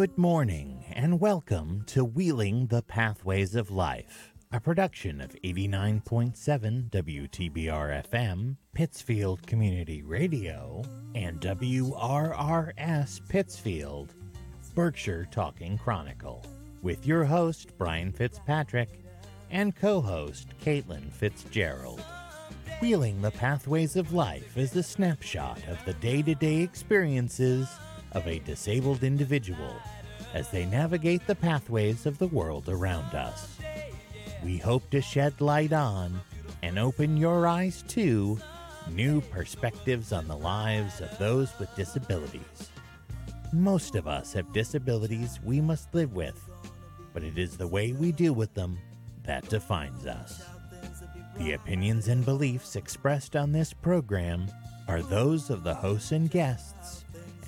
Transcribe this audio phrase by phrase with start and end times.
[0.00, 8.08] Good morning and welcome to Wheeling the Pathways of Life, a production of 89.7 WTBR
[8.10, 10.82] FM, Pittsfield Community Radio,
[11.14, 14.14] and WRRS Pittsfield,
[14.74, 16.46] Berkshire Talking Chronicle,
[16.80, 19.04] with your host, Brian Fitzpatrick,
[19.50, 22.02] and co host, Caitlin Fitzgerald.
[22.80, 27.68] Wheeling the Pathways of Life is a snapshot of the day to day experiences
[28.12, 29.74] of a disabled individual
[30.34, 33.58] as they navigate the pathways of the world around us.
[34.44, 36.20] We hope to shed light on
[36.62, 38.38] and open your eyes to
[38.90, 42.70] new perspectives on the lives of those with disabilities.
[43.52, 46.48] Most of us have disabilities we must live with,
[47.12, 48.78] but it is the way we deal with them
[49.24, 50.42] that defines us.
[51.38, 54.46] The opinions and beliefs expressed on this program
[54.88, 56.99] are those of the hosts and guests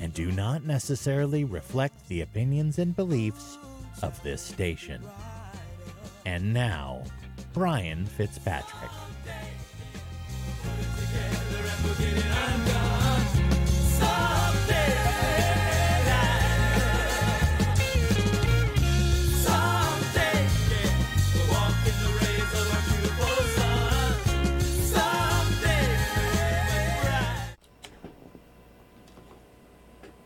[0.03, 3.57] and do not necessarily reflect the opinions and beliefs
[4.03, 5.01] of this station.
[6.27, 7.05] And now,
[7.53, 8.91] Brian Fitzpatrick.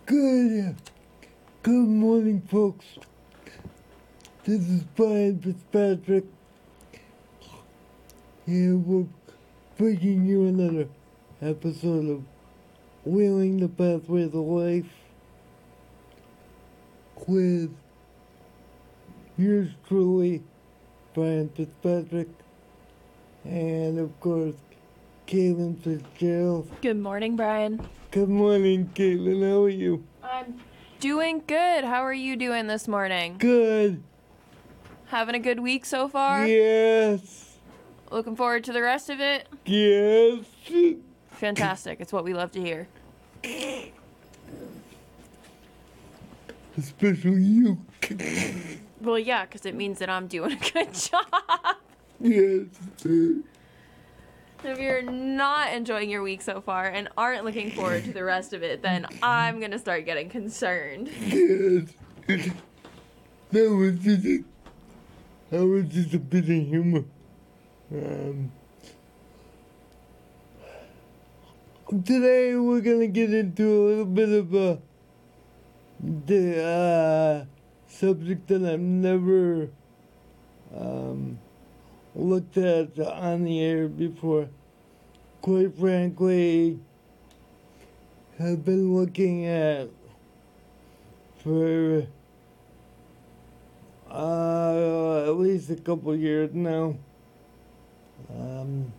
[0.07, 0.73] Good, uh,
[1.65, 2.85] good morning, folks.
[4.45, 6.23] This is Brian Fitzpatrick.
[8.47, 9.07] And we're
[9.77, 10.89] bringing you another
[11.43, 12.23] episode of
[13.05, 14.87] Wheeling the Pathways of Life
[17.27, 17.75] with
[19.37, 20.41] yours truly,
[21.15, 22.29] Brian Fitzpatrick,
[23.43, 24.55] and of course,
[25.27, 26.71] Caitlin Fitzgerald.
[26.81, 27.85] Good morning, Brian.
[28.17, 29.47] Good morning, Caitlin.
[29.47, 30.03] How are you?
[30.23, 30.59] I'm
[31.01, 31.85] doing good.
[31.85, 33.37] How are you doing this morning?
[33.37, 34.03] Good.
[35.09, 36.47] Having a good week so far?
[36.47, 37.59] Yes.
[38.11, 39.47] Looking forward to the rest of it?
[39.67, 40.47] Yes.
[41.33, 42.01] Fantastic.
[42.01, 42.89] It's what we love to hear.
[46.79, 47.85] Especially you.
[49.03, 51.27] Well, yeah, because it means that I'm doing a good job.
[52.19, 52.65] yes.
[54.65, 58.53] If you're not enjoying your week so far and aren't looking forward to the rest
[58.53, 61.09] of it, then I'm to start getting concerned.
[61.19, 62.51] Yes.
[63.53, 64.45] That was just a,
[65.51, 67.05] that was just a bit of humor.
[67.93, 68.51] Um,
[72.05, 74.81] today we're gonna get into a little bit of a
[76.01, 77.45] the uh,
[77.87, 79.71] subject that I've never
[80.77, 81.39] um,
[82.17, 84.49] looked at on the air before.
[85.43, 86.81] Quite frankly,
[88.39, 89.89] have been looking at
[91.39, 92.07] for
[94.11, 96.97] uh, at least a couple years now.
[98.31, 98.93] Um,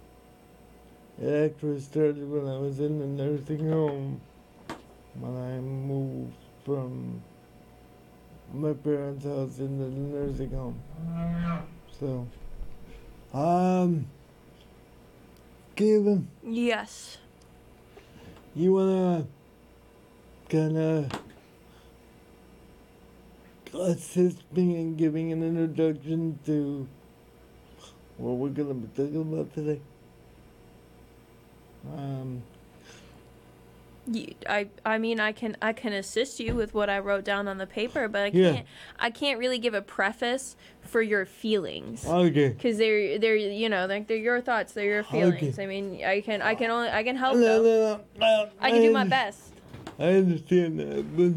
[1.22, 4.22] it actually started when I was in the nursing home
[5.20, 7.22] when I moved from
[8.54, 10.80] my parents' house into the nursing home.
[12.00, 12.28] So,
[13.34, 14.06] um,
[15.76, 17.18] Gavin, Yes.
[18.56, 19.28] you wanna
[20.50, 21.12] kind of
[23.74, 26.88] assist me in giving an introduction to
[28.18, 29.80] what we're gonna be talking about today?
[31.96, 32.42] Um,
[34.10, 37.48] You, I I mean I can I can assist you with what I wrote down
[37.48, 38.66] on the paper, but I can't
[39.00, 42.06] I can't really give a preface for your feelings.
[42.06, 42.52] okay.
[42.52, 45.60] Cause they're they're you know they're, they're your thoughts, they're your feelings.
[45.60, 45.64] Okay.
[45.64, 48.82] I mean, I can I can only I can help No, no, no, I can
[48.82, 49.54] do my best.
[50.00, 51.34] I understand that, but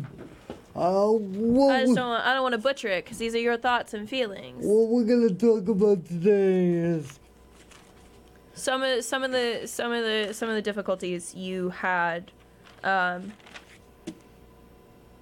[0.80, 3.56] uh, what, I just don't I don't want to butcher it because these are your
[3.56, 4.64] thoughts and feelings.
[4.64, 7.18] what we're gonna talk about today is
[8.54, 12.30] Some of some of the some of the some of the difficulties you had,
[12.84, 13.32] um,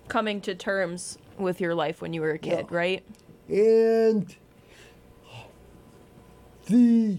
[0.09, 2.77] coming to terms with your life when you were a kid, Yeah.
[2.77, 3.05] right?
[3.49, 4.37] and
[6.67, 7.17] the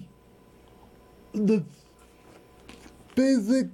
[1.33, 1.63] the
[3.15, 3.67] basic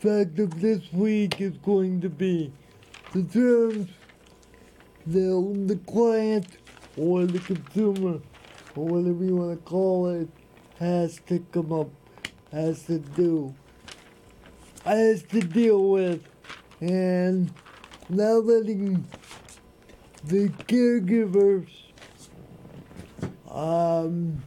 [0.00, 2.52] fact of this week is going to be
[3.12, 3.88] the terms
[5.06, 6.46] that the client
[6.96, 8.18] or the consumer
[8.74, 10.28] or whatever you want to call it
[10.78, 11.88] has to come up
[12.50, 13.54] has to do
[14.84, 16.22] has to deal with
[16.80, 17.52] and
[18.08, 19.06] now letting
[20.24, 21.68] the caregivers
[23.50, 24.42] um,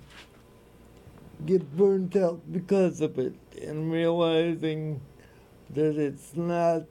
[1.45, 4.99] get burnt out because of it and realizing
[5.71, 6.83] that it's not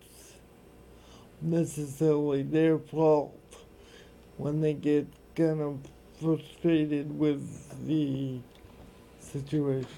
[1.40, 3.38] necessarily their fault
[4.36, 5.06] when they get
[5.36, 5.78] kind of
[6.20, 8.38] frustrated with the
[9.20, 9.88] situation.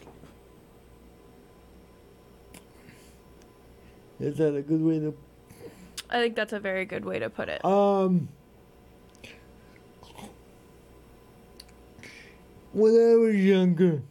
[4.19, 5.15] Is that a good way to
[6.09, 7.65] I think that's a very good way to put it.
[7.65, 8.29] um,
[12.73, 14.03] when I was younger,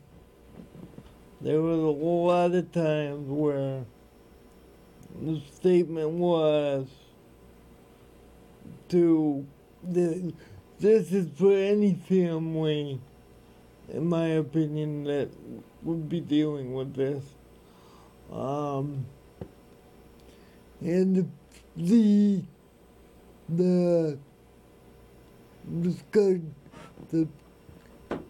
[1.39, 3.85] there was a lot of times where
[5.21, 6.87] the statement was
[8.89, 9.45] to
[9.83, 10.33] the,
[10.79, 12.99] this is for any family,
[13.93, 15.29] in my opinion, that
[15.83, 17.23] would be dealing with this.
[18.31, 19.05] Um,
[20.85, 21.25] and the
[21.77, 22.43] the
[27.09, 27.27] the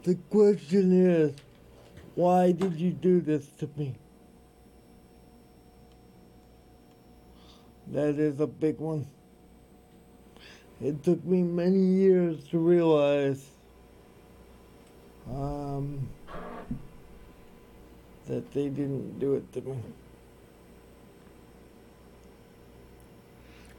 [0.03, 1.33] the question is,
[2.15, 3.93] why did you do this to me?
[7.87, 9.05] That is a big one.
[10.81, 13.45] It took me many years to realize
[15.29, 16.07] um,
[18.27, 19.75] that they didn't do it to me.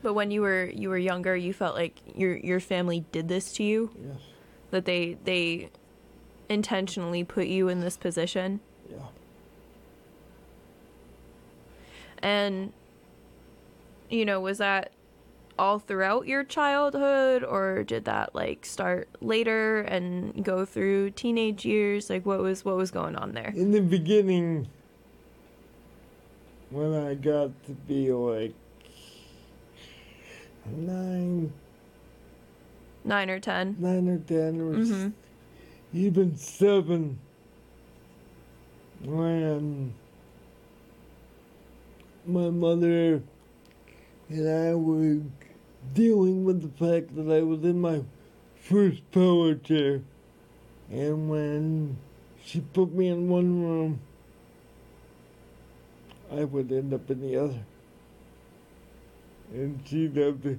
[0.06, 3.52] But when you were you were younger, you felt like your your family did this
[3.54, 4.18] to you, Yes.
[4.70, 5.70] that they they
[6.48, 8.60] intentionally put you in this position.
[8.88, 8.98] Yeah.
[12.22, 12.72] And
[14.08, 14.92] you know, was that
[15.58, 22.08] all throughout your childhood or did that like start later and go through teenage years?
[22.08, 23.52] Like what was what was going on there?
[23.56, 24.68] In the beginning,
[26.70, 28.54] when I got to be like
[30.74, 31.52] nine,
[33.04, 33.76] 9 or 10?
[33.78, 35.12] nine or ten, or s- Mhm.
[35.92, 37.18] even seven,
[39.04, 39.94] when
[42.26, 43.22] my mother
[44.28, 45.20] and I were
[45.94, 48.02] dealing with the fact that I was in my
[48.56, 50.02] first power chair,
[50.90, 51.96] and when
[52.44, 54.00] she put me in one room,
[56.32, 57.60] I would end up in the other.
[59.52, 60.58] And she'd have to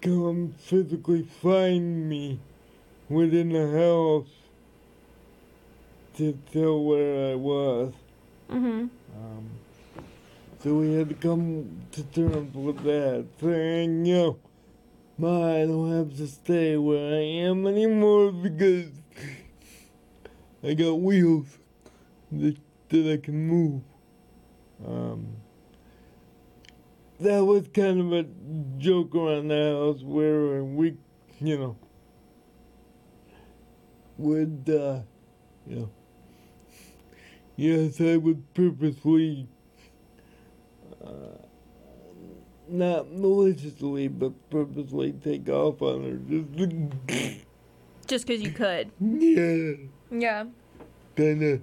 [0.00, 2.40] come physically find me
[3.08, 4.28] within the house
[6.16, 7.92] to tell where I was.
[8.48, 8.90] Mhm.
[9.16, 9.50] Um,
[10.62, 14.38] so we had to come to terms with that, saying, yo,
[15.16, 18.90] Ma, I don't have to stay where I am anymore because
[20.62, 21.58] I got wheels
[22.32, 22.56] that,
[22.88, 23.82] that I can move.
[24.86, 25.26] Um,
[27.20, 28.26] that was kind of a
[28.78, 30.96] joke around the house where we,
[31.40, 31.76] you know,
[34.16, 35.00] would, uh,
[35.66, 35.90] you know,
[37.56, 39.46] yes, I would purposely,
[41.04, 41.36] uh,
[42.68, 46.16] not maliciously, but purposely take off on her.
[46.16, 46.56] Just,
[47.08, 47.34] to-
[48.06, 48.90] Just cuz you could.
[49.00, 49.72] yeah,
[50.10, 50.44] Yeah.
[51.16, 51.60] kind of,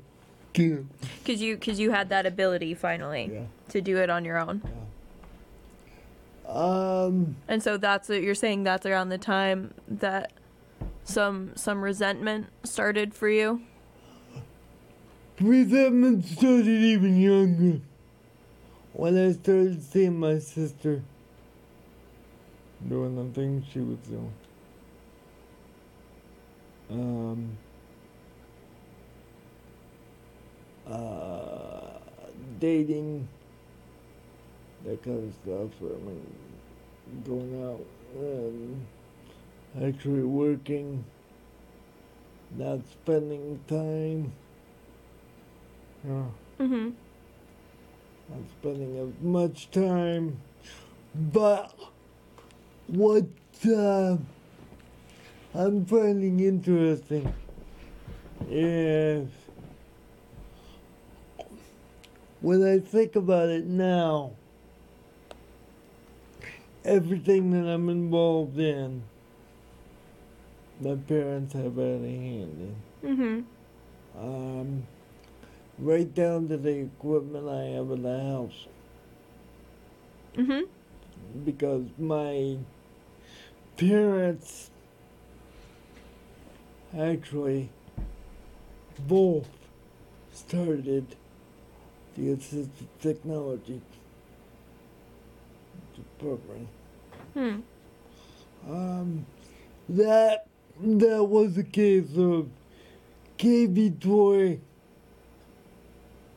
[0.56, 0.88] you
[1.25, 3.42] Cuz you cuz you had that ability finally yeah.
[3.69, 4.62] to do it on your own.
[6.48, 10.32] Um, And so that's what you're saying that's around the time that
[11.04, 13.62] some some resentment started for you.
[15.40, 17.81] resentment started even younger.
[18.94, 21.04] When I started seeing my sister
[22.88, 24.33] doing the things she was doing.
[26.90, 27.57] Um,
[30.90, 32.00] uh,
[32.60, 33.28] dating,
[34.88, 35.72] that kind of stuff.
[35.82, 36.26] I mean,
[37.26, 37.86] going out,
[38.18, 38.86] um,
[39.86, 41.04] actually working,
[42.58, 44.32] not spending time.
[46.08, 46.24] Yeah,
[46.60, 46.94] Mhm.
[48.30, 50.40] not spending as much time.
[51.34, 51.74] But
[52.88, 53.26] what
[53.70, 54.18] uh,
[55.54, 57.34] I'm finding interesting
[58.50, 59.28] is
[62.42, 64.34] when I think about it now,
[66.88, 69.04] everything that I'm involved in,
[70.80, 73.46] my parents have had a hand in.
[74.16, 74.24] Mhm.
[74.24, 74.88] Um,
[75.78, 78.68] right down to the equipment I have in the house.
[80.36, 80.68] Mhm.
[81.44, 82.58] Because my
[83.76, 84.72] parents
[86.98, 87.70] actually
[89.08, 89.50] both
[90.34, 91.16] started
[92.16, 93.82] the assistive technology
[95.96, 96.70] department.
[97.38, 97.60] Hmm.
[98.68, 99.26] Um,
[99.90, 100.48] that
[100.82, 102.50] that was a case of
[103.38, 104.60] KB Toy.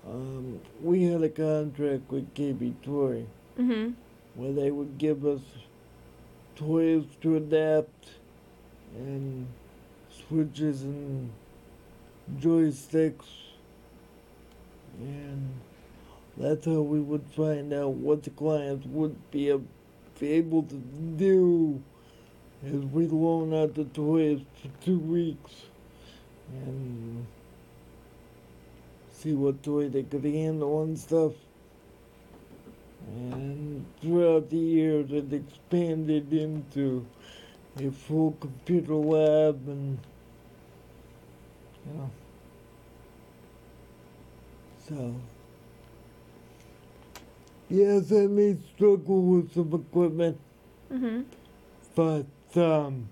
[0.07, 3.25] Um, we had a contract with KB Toy
[3.59, 3.95] Mhm.
[4.35, 5.41] where they would give us
[6.55, 8.11] toys to adapt
[8.95, 9.47] and
[10.11, 11.31] switches and
[12.39, 13.25] joysticks
[15.01, 15.49] and
[16.37, 19.67] that's how we would find out what the clients would be, ab-
[20.21, 20.77] be able to
[21.17, 21.83] do
[22.65, 25.53] as we loan out the toys for two weeks
[26.53, 27.27] and
[29.13, 31.33] see what toy they could handle and stuff.
[33.09, 37.07] And throughout the years, it expanded into
[37.79, 39.99] a full computer lab and,
[41.87, 42.11] you know.
[44.87, 45.15] So,
[47.71, 50.39] yes, I may struggle with some equipment,
[50.93, 51.21] Mm-hmm.
[51.95, 52.27] but
[52.61, 53.09] um,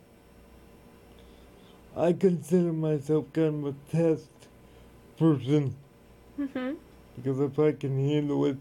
[1.96, 4.28] I consider myself kind of a test
[5.18, 5.74] person
[6.38, 6.74] Mm-hmm.
[7.16, 8.56] because if I can handle it,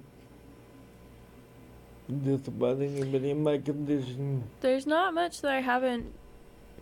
[2.24, 4.44] just about anybody in my condition.
[4.62, 6.14] There's not much that I haven't.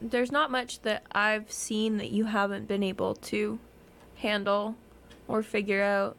[0.02, 3.58] There's not much that I've seen that you haven't been able to
[4.18, 4.76] handle
[5.28, 6.16] or figure out.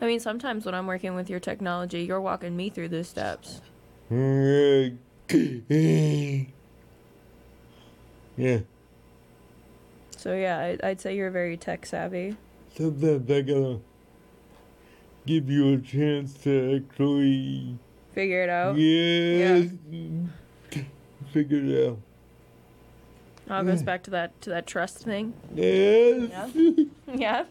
[0.00, 3.60] I mean, sometimes when I'm working with your technology, you're walking me through the steps.
[4.10, 4.88] yeah.
[10.16, 12.36] So yeah, I, I'd say you're very tech savvy.
[12.76, 13.80] Sometimes I gotta
[15.26, 17.78] give you a chance to actually,
[18.12, 18.76] Figure it out.
[18.76, 19.70] yes,
[21.32, 21.98] figure it out.
[23.48, 25.32] All goes back to that to that trust thing.
[25.54, 26.30] Yes.
[26.30, 26.48] Yeah.
[27.14, 27.44] yeah.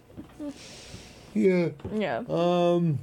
[1.36, 1.70] Yeah.
[1.94, 2.24] Yeah.
[2.30, 2.98] Um,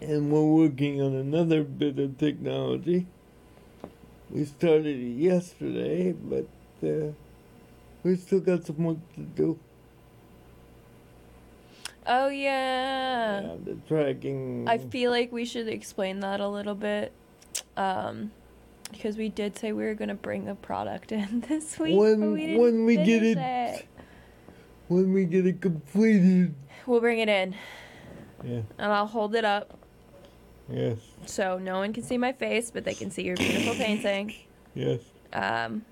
[0.00, 3.06] and we're working on another bit of technology.
[4.30, 6.46] We started it yesterday, but
[6.84, 7.12] uh,
[8.04, 9.58] we still got some work to do.
[12.06, 13.40] Oh yeah.
[13.42, 14.66] Yeah, the tracking.
[14.68, 17.12] I feel like we should explain that a little bit.
[17.76, 18.30] Um
[18.90, 21.94] because we did say we were gonna bring a product in this week.
[21.94, 23.36] but When- we didn't when we get finish
[23.80, 23.86] it-
[24.90, 26.52] when we get it completed.
[26.84, 27.54] We'll bring it in
[28.42, 28.62] Yeah.
[28.76, 29.78] and I'll hold it up
[30.68, 30.98] Yes.
[31.26, 34.34] so no one can see my face, but they can see your beautiful painting.
[34.74, 35.00] Yes.
[35.32, 35.84] Um,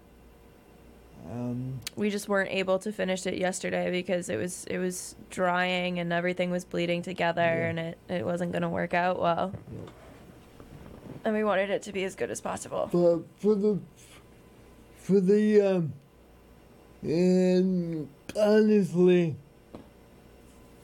[1.30, 1.78] Um.
[1.94, 6.12] we just weren't able to finish it yesterday because it was it was drying and
[6.12, 7.68] everything was bleeding together Yeah.
[7.68, 9.52] and it, it wasn't gonna work out well.
[11.24, 12.88] And we wanted it to be as good as possible.
[12.92, 13.78] But for the
[14.96, 15.92] for the um
[17.02, 19.36] and honestly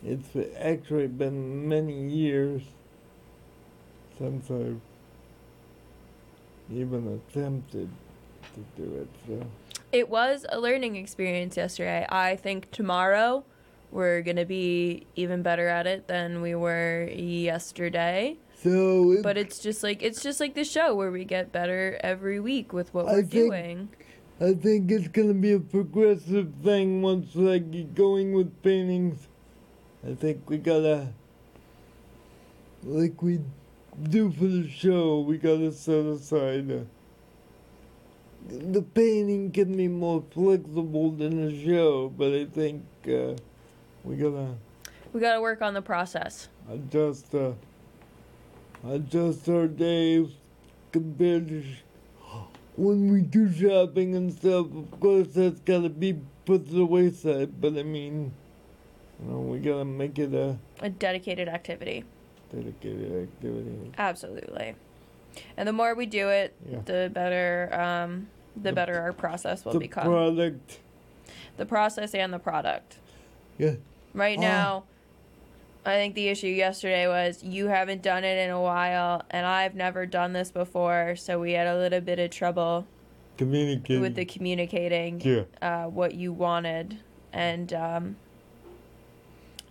[0.04, 0.28] it's
[0.59, 2.62] actually been many years
[4.18, 4.80] since I've
[6.73, 7.88] even attempted
[8.54, 9.47] to do it so
[9.92, 12.06] It was a learning experience yesterday.
[12.09, 13.44] I think tomorrow
[13.90, 18.37] we're gonna be even better at it than we were yesterday.
[18.62, 21.99] so it, But it's just like it's just like the show where we get better
[22.02, 23.88] every week with what I we're doing.
[24.40, 29.28] I think it's gonna be a progressive thing once I get going with paintings.
[30.06, 31.08] I think we gotta,
[32.82, 33.40] like we
[34.10, 36.70] do for the show, we gotta set aside.
[36.70, 36.84] A,
[38.48, 43.36] the painting can be more flexible than the show, but I think uh,
[44.04, 44.48] we gotta
[45.12, 46.48] We gotta work on the process.
[46.68, 47.52] adjust uh,
[48.86, 50.28] adjust our days
[50.92, 51.82] compared to sh-
[52.76, 54.66] when we do shopping and stuff.
[54.74, 57.60] Of course, that's gotta be put to the wayside.
[57.60, 58.32] But I mean,
[59.22, 62.04] you know, we gotta make it a A dedicated activity.
[62.52, 63.92] dedicated activity.
[63.98, 64.74] Absolutely.
[65.56, 66.78] And the more we do it, Yeah.
[66.84, 70.04] the better um the, The- better our process will the become.
[70.04, 70.78] product.
[71.56, 72.98] the process and the product.
[73.58, 73.74] Yeah.
[74.12, 74.42] Right Ah.
[74.42, 74.84] now,
[75.86, 79.74] I think the issue yesterday was you haven't done it in a while, and I've
[79.74, 82.86] never done this before, so we had a little bit of trouble
[83.36, 84.00] Communicate.
[84.00, 85.42] with the communicating yeah.
[85.60, 87.00] uh, what you wanted,
[87.32, 88.16] and um,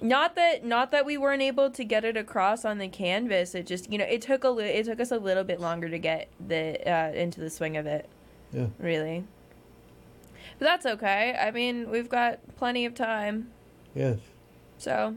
[0.01, 3.55] not that not that we weren't able to get it across on the canvas.
[3.55, 5.89] It just you know it took a li- it took us a little bit longer
[5.89, 8.07] to get the uh, into the swing of it.
[8.51, 8.67] Yeah.
[8.77, 9.23] Really.
[10.59, 11.35] But that's okay.
[11.39, 13.49] I mean, we've got plenty of time.
[13.95, 14.19] Yes.
[14.77, 15.15] So,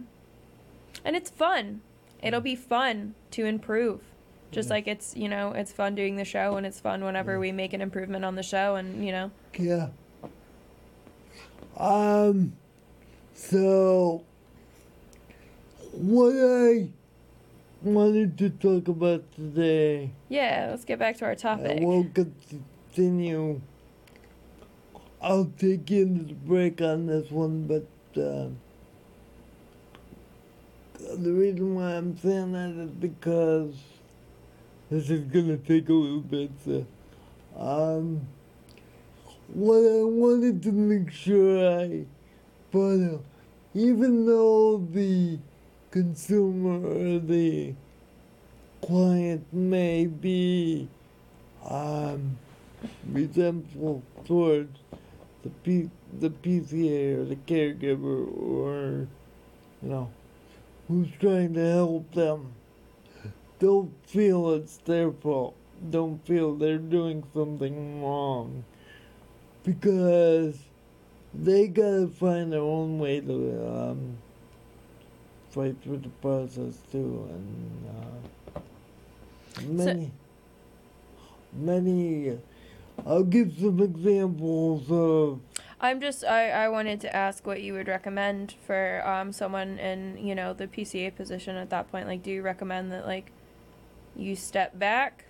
[1.06, 1.80] and it's fun.
[2.22, 4.00] It'll be fun to improve.
[4.50, 4.74] Just Yeah.
[4.74, 7.38] like it's, you know, it's fun doing the show and it's fun whenever Yeah.
[7.38, 9.30] we make an improvement on the show and, you know.
[9.58, 9.88] Yeah.
[11.76, 12.52] Um.
[13.34, 14.22] So,
[15.92, 16.88] what I
[17.82, 21.82] wanted to talk about today, Yeah, let's get back to our I topic.
[21.82, 23.60] will continue.
[25.20, 27.86] I'll take you into the break on this one, but
[28.20, 28.48] uh,
[31.14, 33.74] the reason why I'm saying that is because
[34.90, 36.50] this is gonna take a little bit.
[36.64, 36.86] So,
[37.56, 38.26] um,
[39.48, 42.04] what I wanted to make sure I
[42.72, 43.22] follow,
[43.74, 45.38] even though the
[45.90, 47.74] consumer or the
[48.82, 50.88] client may be
[51.68, 52.36] um,
[53.10, 54.78] resentful towards
[55.42, 59.08] the P- the PCA or the caregiver or
[59.82, 60.10] you know
[60.88, 62.52] who's trying to help them.
[63.58, 65.54] Don't feel it's their fault.
[65.90, 68.64] Don't feel they're doing something wrong
[69.64, 70.58] because
[71.34, 74.16] they gotta find their own way to um,
[75.50, 77.90] fight through the process too, and
[78.56, 78.60] uh,
[79.66, 80.12] many,
[81.52, 82.38] many.
[83.04, 85.40] I'll give some examples of
[85.80, 90.16] I'm just I, I wanted to ask what you would recommend for um someone in,
[90.18, 92.06] you know, the PCA position at that point.
[92.06, 93.30] Like do you recommend that like
[94.14, 95.26] you step back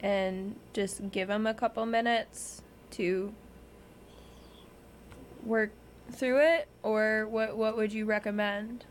[0.00, 3.32] and just give them a couple minutes to
[5.44, 5.70] work
[6.10, 8.84] through it or what what would you recommend?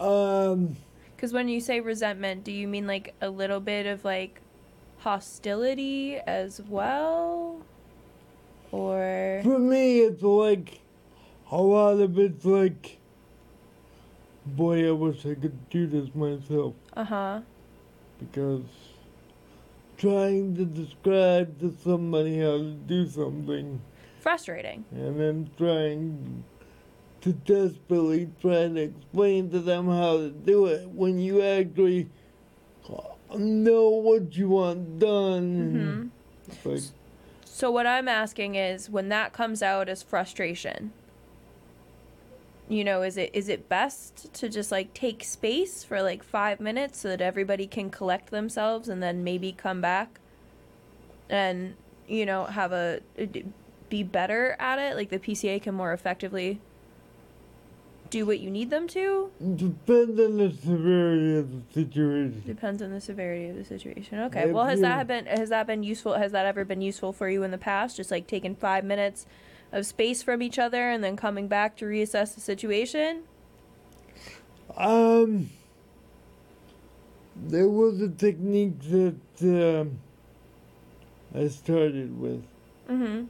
[0.00, 0.76] um.
[1.18, 4.40] Cuz when you say resentment, do you mean like a little bit of like
[4.98, 7.51] hostility as well?
[8.72, 10.80] Or For me, it's like
[11.50, 12.98] a lot of it's like,
[14.46, 17.42] boy, I wish I could do this myself uh-huh.
[18.18, 18.62] because
[19.98, 23.80] trying to describe to somebody how to do something
[24.20, 24.84] Frustrating.
[24.90, 26.42] and then trying
[27.20, 32.08] to desperately try to explain to them how to do it when you actually
[33.38, 36.10] know what you want done.
[36.54, 36.64] Mhm.
[36.64, 36.82] Like,
[37.54, 40.90] So what I'm asking is when that comes out as frustration,
[42.66, 46.60] you know, is it is it best to just like take space for like 5
[46.60, 50.18] minutes so that everybody can collect themselves and then maybe come back
[51.28, 51.74] and
[52.08, 53.00] you know, have a
[53.90, 54.96] be better at it?
[54.96, 56.58] Like the PCA can more effectively
[58.12, 59.30] do what you need them to?
[59.56, 62.42] depends on the severity of the situation.
[62.46, 64.20] Depends on the severity of the situation.
[64.20, 64.42] Okay.
[64.42, 66.12] If Well, has that been has that been useful?
[66.12, 67.96] Has that ever been useful for you in the past?
[67.96, 69.26] Just like taking five minutes
[69.72, 73.22] of space from each other and then coming back to reassess the situation.
[74.76, 75.48] Um,
[77.34, 79.98] there was a technique that um,
[81.34, 82.44] I started with,
[82.90, 83.24] Mm-hmm.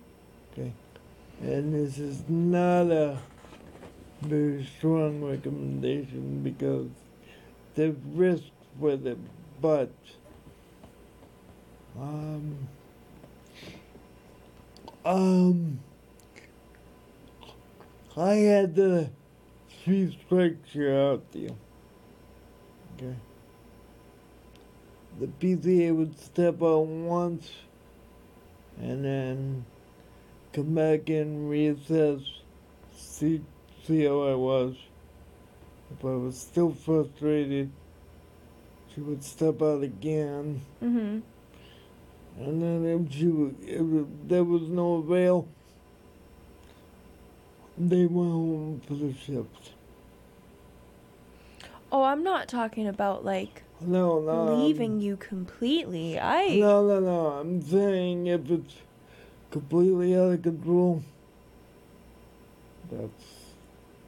[0.52, 0.72] Okay,
[1.42, 3.18] and this is not a
[4.22, 6.88] very strong recommendation because
[7.74, 8.44] there's risk
[8.78, 9.18] with it,
[9.60, 9.92] but
[11.98, 12.56] um,
[15.04, 15.78] um,
[18.16, 19.10] I had the
[19.84, 21.56] three strikes you're out deal.
[22.96, 23.14] Okay.
[25.20, 27.50] The PCA would step out once
[28.80, 29.64] and then
[30.52, 32.24] come back and reassess,
[32.96, 33.42] see
[33.84, 34.74] see how I was.
[35.98, 37.70] If I was still frustrated,
[38.94, 41.20] she would step out again, Mm-hmm.
[42.42, 45.46] and then if she wa- if there was no avail,
[47.76, 49.72] they went home for the shift.
[51.90, 56.18] Oh, I'm not talking about like No, no, I'm- leaving you completely.
[56.18, 57.26] I No, no, no.
[57.38, 58.76] I'm saying if it's
[59.50, 61.02] completely out of control,
[62.90, 63.41] that's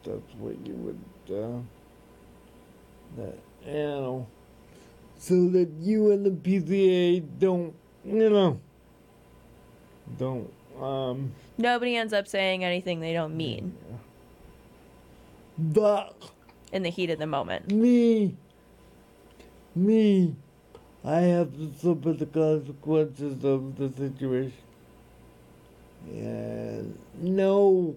[0.04, 1.00] that's what you would
[1.36, 1.58] uh,
[3.16, 4.26] that you know,
[5.18, 8.60] so that you and the PCA don't you know
[10.18, 11.32] don't um.
[11.56, 13.74] nobody ends up saying anything they don't mean
[15.58, 16.14] But
[16.72, 17.70] in the heat of the moment.
[17.70, 18.36] me,
[19.76, 20.34] me,
[21.04, 24.52] I have to suffer the consequences of the situation.
[26.10, 27.94] And no,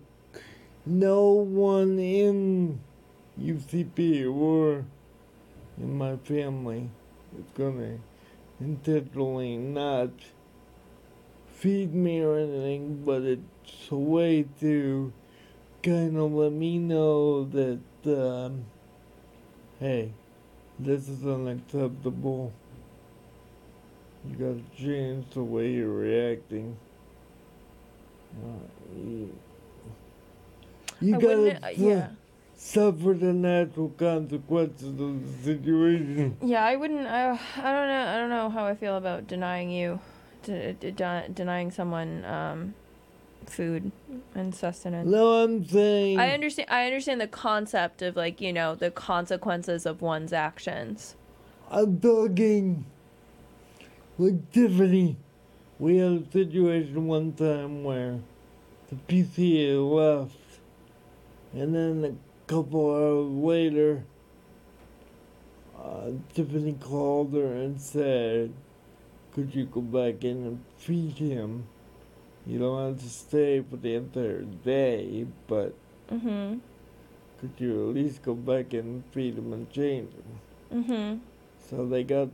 [0.88, 2.80] no one in
[3.40, 4.86] UCP or
[5.78, 6.90] in my family
[7.38, 7.98] is gonna
[8.60, 10.10] intentionally not
[11.54, 15.12] feed me or anything, but it's a way to
[15.84, 18.66] kind of let me know that, um,
[19.80, 20.14] hey,
[20.80, 22.54] this is unacceptable.
[24.26, 26.78] You gotta change the way you're reacting.
[28.44, 29.28] Uh,
[31.02, 32.10] you I gotta uh, yeah.
[32.56, 36.38] suffer the natural consequences of the situation.
[36.42, 37.08] Yeah, I wouldn't.
[37.08, 38.06] I, I don't know.
[38.08, 40.00] I don't know how I feel about denying you,
[40.44, 42.74] de- de- de- denying someone um,
[43.46, 43.92] food
[44.36, 45.10] and sustenance.
[45.10, 46.20] No, I'm saying.
[46.20, 46.70] I understand.
[46.70, 51.16] I understand the concept of like you know the consequences of one's actions.
[51.70, 52.86] I'm talking
[54.18, 55.18] like Tiffany.
[55.80, 58.20] We had a situation one time where
[58.90, 60.37] the PCA left,
[61.54, 64.04] and then a couple hours later,
[65.78, 68.52] uh, Tiffany called her and said,
[69.34, 71.68] Could you go back in and feed him?
[72.46, 75.74] You don't have to stay for the entire day, but
[76.10, 76.60] Mhm.
[77.40, 80.84] could you at least go back and feed him and change him?
[80.84, 81.20] Mhm.
[81.70, 82.30] So they got,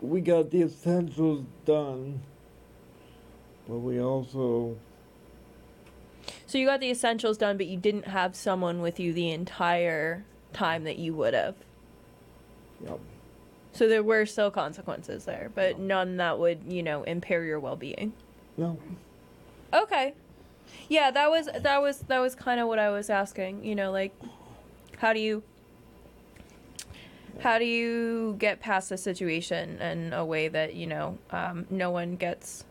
[0.00, 2.20] we got the essentials done,
[3.68, 4.76] but we also,
[6.48, 10.24] So you got the essentials done, but you didn't have someone with you the entire
[10.54, 11.54] time that you would have.
[12.82, 12.98] yep,
[13.74, 18.14] So there were still consequences there, but none that would, you know, impair your well-being.
[18.56, 18.78] no,
[19.74, 20.14] Okay.
[20.88, 23.90] Yeah, that was that was that was kind of what I was asking, you know,
[23.90, 24.14] like
[24.96, 25.42] how do you
[27.40, 31.90] how do you get past the situation in a way that, you know, um, no
[31.90, 32.64] one gets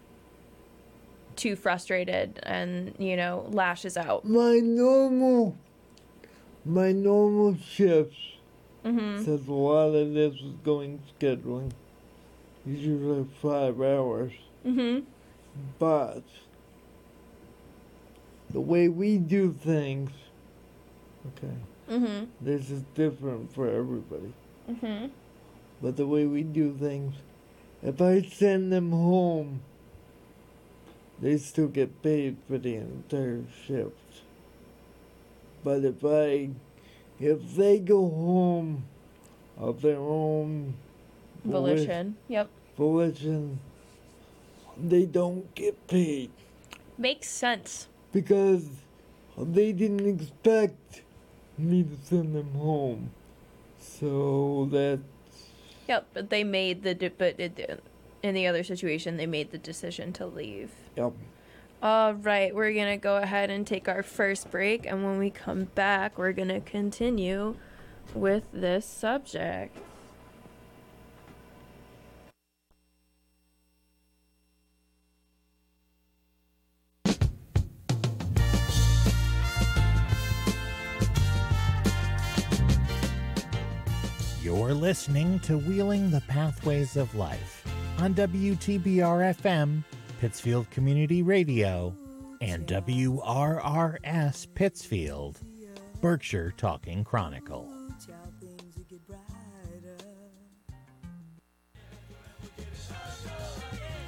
[1.38, 4.26] too frustrated and, you know, lashes out.
[4.26, 5.56] my normal,
[6.66, 8.18] my normal shifts,
[8.84, 9.24] Mhm.
[9.24, 11.72] since a lot of this is going scheduling,
[12.66, 14.34] usually five hours,
[14.66, 15.04] Mhm.
[15.80, 16.24] but
[18.52, 20.10] the way we do things,
[21.28, 21.56] okay,
[21.90, 22.28] Mhm.
[22.42, 24.34] this is different for everybody.
[24.70, 25.12] Mhm.
[25.82, 27.14] But the way we do things,
[27.84, 29.62] if I send them home,
[31.22, 33.96] they still get paid for the entire shift.
[35.64, 36.50] But if I,
[37.20, 38.84] if they go home
[39.58, 40.76] of their own
[41.46, 42.16] voli- Volition.
[42.28, 42.50] Yep.
[42.78, 43.60] volition,
[44.78, 46.30] they don't get paid
[46.98, 47.88] Makes sense.
[48.14, 48.68] because
[49.38, 51.02] they didn't expect
[51.58, 53.10] me to send them home.
[53.80, 55.00] So that
[55.88, 57.82] Yep, but they made the but it,
[58.28, 60.72] in the other situation they made the decision to leave.
[60.96, 61.14] yep.
[61.82, 65.30] All right, we're going to go ahead and take our first break and when we
[65.30, 67.56] come back, we're going to continue
[68.14, 69.78] with this subject.
[84.42, 87.57] You're listening to Wheeling the Pathways of Life
[88.00, 89.84] on WTBR FM,
[90.22, 91.96] Pittsfield Community Radio,
[92.42, 95.40] and WRRS Pittsfield,
[96.00, 97.68] Berkshire Talking Chronicle.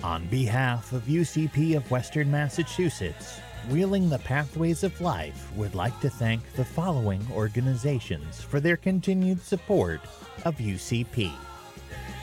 [0.03, 6.09] On behalf of UCP of Western Massachusetts, Wheeling the Pathways of Life would like to
[6.09, 9.99] thank the following organizations for their continued support
[10.45, 11.31] of UCP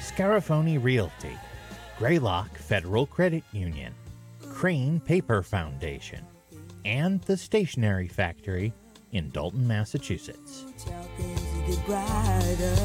[0.01, 1.37] Scarafoni Realty,
[1.99, 3.95] Greylock Federal Credit Union,
[4.51, 6.23] Crane Paper Foundation,
[6.85, 8.75] and the Stationery Factory
[9.13, 10.67] in Dalton, Massachusetts.
[10.85, 12.77] Child, things will get brighter.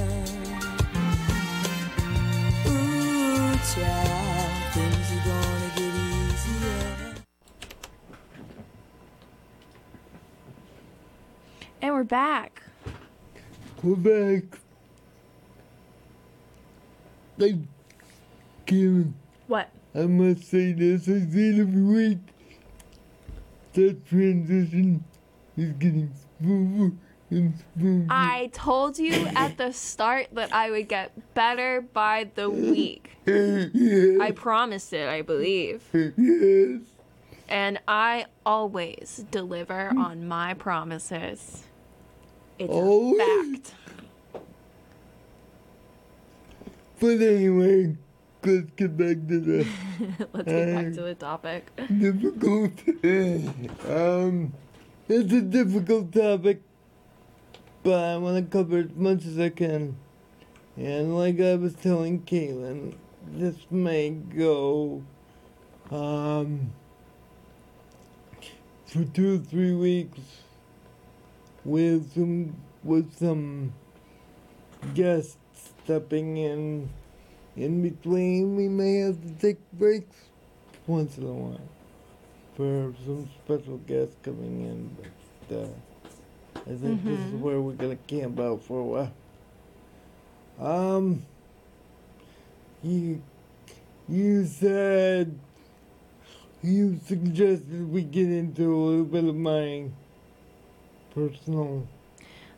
[2.68, 7.16] Ooh, child, things are gonna get easier.
[11.82, 12.64] And we're back.
[13.84, 14.44] We're back.
[17.38, 17.56] Like,
[18.72, 19.14] Karen,
[19.48, 19.70] What?
[19.94, 22.18] I must say this, I say it every week.
[23.74, 25.04] That transition
[25.58, 26.96] is getting smoother
[27.30, 28.06] and smoother.
[28.10, 33.10] I told you at the start that I would get better by the week.
[33.26, 35.84] yes, I promised it, I believe.
[35.94, 36.80] yes.
[37.50, 41.64] And I always deliver on my promises.
[42.58, 43.20] It's Always?
[43.20, 43.74] a fact.
[47.02, 47.98] But anyway,
[48.46, 49.68] let's get back to the
[50.34, 51.72] Let's get back to the topic.
[52.00, 52.72] difficult.
[53.90, 54.54] um,
[55.08, 56.62] it's a difficult topic,
[57.84, 59.96] but I want to cover as much as I can.
[60.78, 62.96] And like I was telling Caitlin,
[63.28, 65.04] this may go
[65.92, 66.72] um,
[68.86, 70.20] for two or three weeks
[71.64, 73.74] with some with some
[74.96, 75.38] guests
[75.84, 76.90] stepping in
[77.56, 78.56] in between.
[78.56, 80.16] We may have to take breaks
[80.88, 81.62] once in a while
[82.56, 84.98] for some special guests coming in,
[85.50, 85.68] but uh,
[86.56, 87.40] I think this is Mhm.
[87.40, 89.12] where we're gonna camp out for a while.
[90.60, 91.24] Um,
[92.84, 93.22] you
[94.10, 95.38] you said
[96.62, 99.86] you suggested we get into a little bit of my
[101.16, 101.88] personal.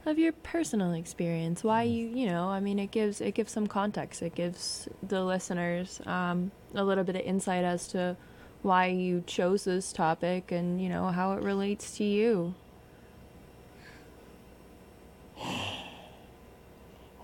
[0.05, 3.67] Of your personal experience why you you know i mean it gives it gives some
[3.67, 8.15] context it gives the listeners um, a little bit of insight as to
[8.61, 12.53] why you chose this topic and you know how it relates to you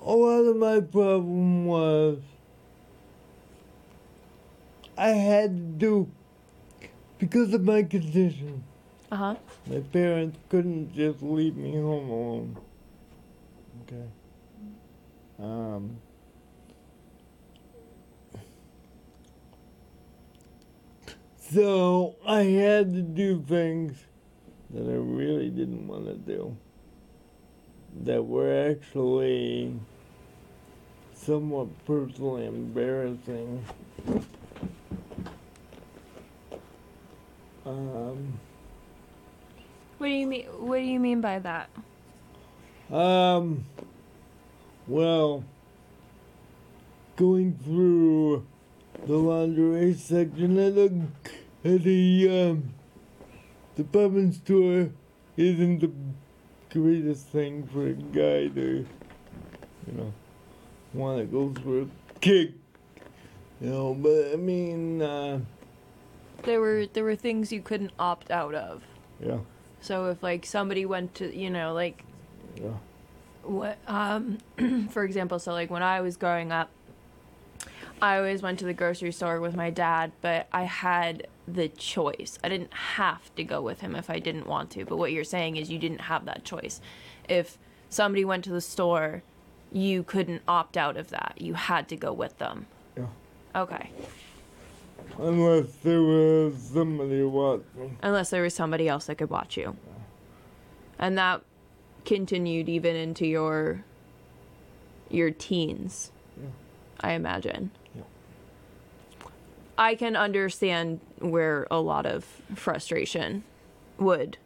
[0.06, 2.20] a lot of my problem was
[4.98, 6.12] I had to do
[7.20, 8.64] because of my condition.
[9.12, 9.36] uh-huh
[9.68, 12.58] My parents couldn't just leave me home alone.
[13.92, 14.06] Okay.
[15.40, 15.98] Um.
[21.52, 23.98] So I had to do things
[24.70, 26.56] that I really didn't want to do.
[28.04, 29.74] That were actually
[31.16, 33.66] somewhat personally embarrassing.
[37.66, 38.40] Um.
[39.98, 41.70] what do you mean what do you mean by that
[42.92, 43.66] Um,
[44.88, 45.44] well,
[47.16, 48.46] going through
[49.06, 52.74] the lingerie section at a, at a um,
[53.76, 54.90] the department store
[55.38, 55.92] isn't the
[56.72, 58.86] greatest thing for a guy to,
[59.88, 60.14] you know,
[60.94, 61.88] want to go for a
[62.20, 62.52] kick.
[63.62, 65.40] You know, but I mean, uh,
[66.44, 68.84] there were there were things you couldn't opt out of
[69.24, 69.40] yeah,
[69.82, 72.04] so if like somebody went to you know like
[72.62, 72.70] yeah,
[73.44, 74.38] what um
[74.90, 76.70] for example so like when i was growing up
[78.02, 82.38] i always went to the grocery store with my dad but i had the choice.
[82.44, 85.24] I didn't have to go with him if i didn't want to but what you're
[85.24, 86.80] saying is you didn't have that choice.
[87.28, 87.58] If
[87.90, 89.24] somebody went to the store
[89.72, 91.36] you couldn't opt out of that.
[91.38, 92.66] You had to go with them.
[92.98, 93.06] Yeah.
[93.56, 93.92] okay.
[95.18, 97.92] Unless there was somebody to watch me.
[98.02, 99.76] unless there was somebody else that could watch you.
[100.98, 101.42] And that
[102.10, 103.84] continued even into your
[105.12, 106.50] your teens Yeah.
[107.02, 107.70] i imagine.
[107.96, 108.02] Yeah.
[109.78, 113.44] i can understand where a lot of frustration
[114.00, 114.38] would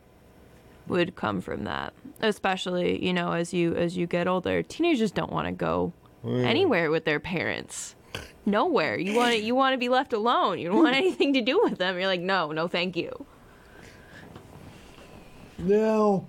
[0.87, 4.61] would come from that especially you know as you as you get older.
[4.61, 5.93] Teenagers don't want to go
[6.25, 6.47] Oh, yeah.
[6.47, 7.95] anywhere with their parents.
[8.45, 8.97] Nowhere.
[8.97, 10.59] You want to you want to be left alone.
[10.59, 11.97] You don't want anything to do with them.
[11.97, 13.25] You're like no no thank you.
[15.57, 16.25] Now,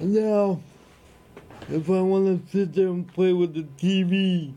[0.00, 0.60] now,
[1.68, 4.52] if I want to sit there and play with the TV,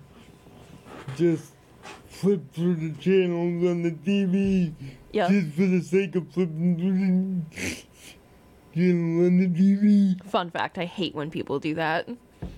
[1.16, 1.54] just
[2.08, 4.74] flip through the channels on the TV,
[5.12, 7.84] yeah just for the sake of flipping through the
[8.76, 10.24] channel on the TV.
[10.30, 12.08] Fun fact, I hate when people do that.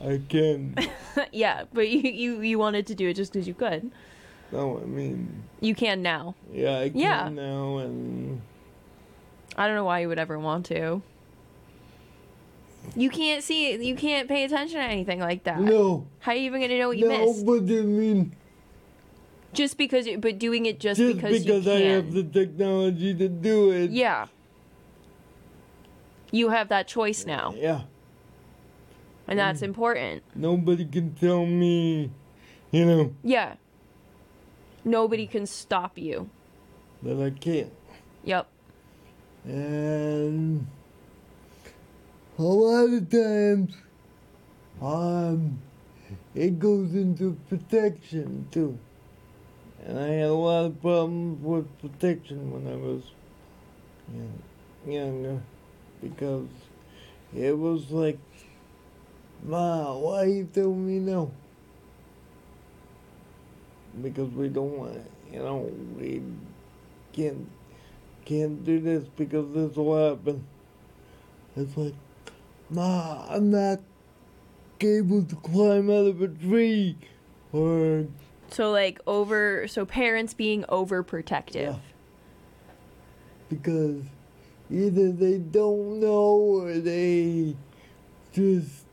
[0.03, 0.75] I can.
[1.31, 3.91] yeah, but you, you you wanted to do it just because you could.
[4.51, 6.35] no, I mean, You can now.
[6.51, 7.29] yeah, I can Yeah.
[7.29, 8.41] now, and
[9.55, 11.01] I don't know why you would ever want to.
[12.95, 13.81] You can't see it.
[13.81, 15.59] You can't pay attention to anything like that.
[15.61, 17.45] no, How are you even gonna know what you no, missed?
[17.45, 18.35] but I mean,
[19.53, 21.31] Just because, you, but doing it just, because you can.
[21.33, 22.05] just because, because, you I can.
[22.05, 23.91] have the technology to do it.
[23.91, 24.27] yeah.
[26.31, 27.81] You have that choice now, Yeah.
[29.27, 30.23] and that's important.
[30.33, 32.09] Nobody can tell me,
[32.71, 33.55] you know, Yeah.
[34.85, 36.29] Nobody can stop you.
[37.03, 37.71] that I can't.
[38.23, 38.47] Yep.
[39.45, 40.67] And
[42.41, 43.75] a lot of times,
[44.81, 45.61] um,
[46.33, 48.77] it goes into protection too.
[49.85, 53.03] And I had a lot of problems with protection when I was
[54.87, 55.39] younger
[56.01, 56.47] because
[57.35, 58.17] it was like,
[59.43, 61.31] Ma, why you tell me no?
[64.01, 66.23] Because we don't want it, you know, we
[67.13, 67.47] can't
[68.25, 70.43] can't do this because this will happen.
[71.55, 71.93] It's like,
[72.71, 73.79] Ma, I'm not
[74.79, 76.95] able to climb out of a tree
[77.51, 78.07] or
[78.49, 81.53] So like over, so parents being overprotective.
[81.53, 81.75] Yeah.
[83.49, 84.01] because
[84.71, 87.55] either they don't know or they
[88.31, 88.85] just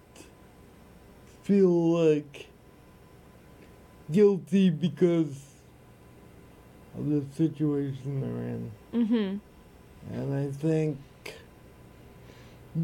[1.44, 1.70] feel
[2.04, 2.48] like
[4.10, 5.44] guilty because
[6.98, 8.72] of the situation they're in.
[8.92, 10.14] Mm-hmm.
[10.14, 10.98] And I think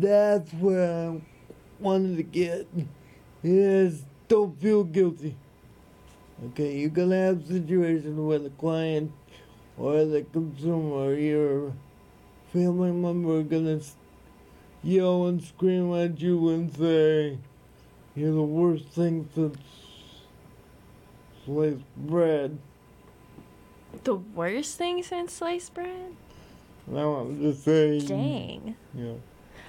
[0.00, 1.20] that's where I
[1.80, 2.66] wanted to get
[3.42, 5.36] is don't feel guilty.
[6.46, 9.12] Okay, you're gonna have situations where the client
[9.78, 11.72] or the consumer or your
[12.52, 13.80] family member are gonna
[14.82, 17.38] yell and scream at you and say,
[18.14, 19.58] You're the worst thing since
[21.44, 22.58] sliced bread.
[24.02, 26.14] The worst thing since sliced bread?
[26.86, 28.06] No, I'm just saying.
[28.06, 28.76] Dang.
[28.94, 29.14] Yeah.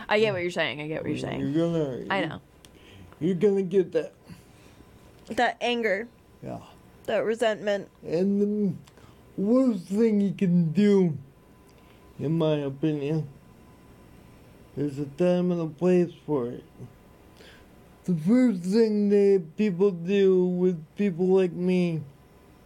[0.07, 0.81] I get what you're saying.
[0.81, 1.39] I get what you're saying.
[1.39, 2.05] You're gonna.
[2.09, 2.41] I know.
[3.19, 4.13] You're gonna get that.
[5.29, 6.07] That anger,
[6.43, 6.59] Yeah.
[7.05, 7.89] that resentment.
[8.05, 8.73] And the
[9.41, 11.17] worst thing you can do,
[12.19, 13.27] in my opinion,
[14.75, 16.63] there's a time and a place for it.
[18.03, 22.01] The first thing that people do with people like me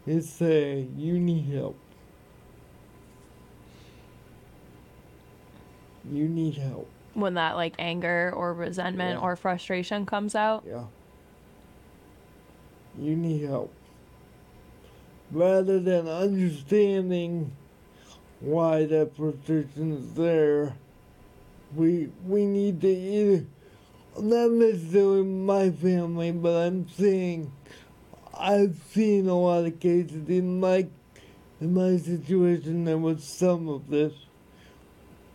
[0.05, 1.77] is say, You need help.
[6.11, 6.89] You need help.
[7.19, 9.25] When that like anger or resentment Yeah.
[9.25, 10.63] or frustration comes out.
[10.67, 10.85] Yeah.
[12.97, 13.73] You need help.
[15.31, 17.51] Rather than understanding
[18.39, 20.75] why that frustration is there,
[21.75, 23.45] we we need to either
[24.19, 27.51] not necessarily my family, but I'm saying
[28.37, 30.87] I've seen a lot of cases in my
[31.61, 34.13] in my situation there was some of this.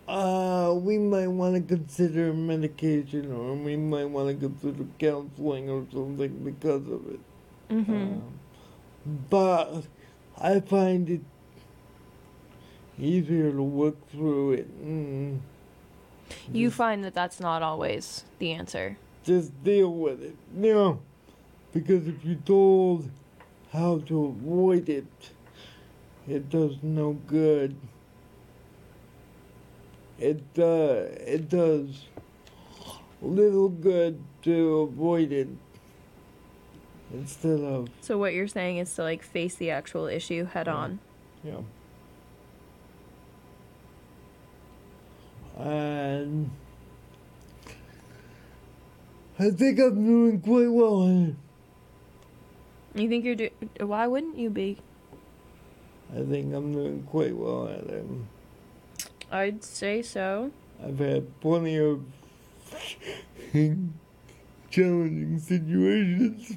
[0.07, 5.87] Uh, we might want to consider medication or we might want to consider counseling or
[5.93, 7.21] something because of it.
[7.71, 7.93] Mm-hmm.
[7.93, 8.23] Um,
[9.31, 9.83] but
[10.39, 11.23] I find it
[12.99, 15.41] easier to work through it and
[16.53, 18.97] you find that that's not always the answer.
[19.25, 20.37] just deal with it.
[20.57, 21.01] You know,
[21.73, 23.11] because if you're told
[23.73, 25.07] how to avoid it,
[26.29, 27.75] it does no good.
[30.25, 32.07] It uh, it does
[33.21, 35.49] little good to avoid it
[37.13, 40.75] instead of So what you're saying is to like face the actual issue head Yeah.
[40.75, 40.99] on.
[41.45, 41.61] Yeah.
[45.59, 46.51] And
[49.39, 51.35] I think I'm doing quite well.
[52.95, 53.51] You think you're doing?
[53.79, 54.79] Why wouldn't you be?
[56.17, 58.05] I think I'm doing quite well at it.
[59.31, 60.51] I'd say so.
[60.85, 62.05] I've had plenty of
[64.71, 66.57] challenging situations,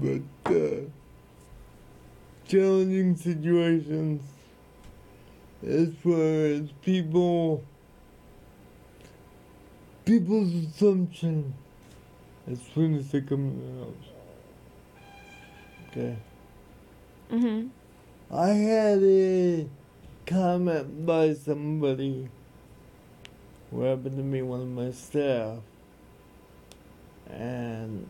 [0.00, 0.80] but uh,
[2.46, 4.22] challenging situations
[5.66, 7.64] as far as people
[10.04, 11.54] people's assumption
[12.50, 14.08] as soon as they come in the house.
[15.88, 16.16] Okay.
[17.30, 17.68] Mm-hmm.
[18.34, 19.66] I had a
[20.26, 22.28] comment by somebody
[23.70, 25.58] who happened to be one of my staff,
[27.28, 28.08] and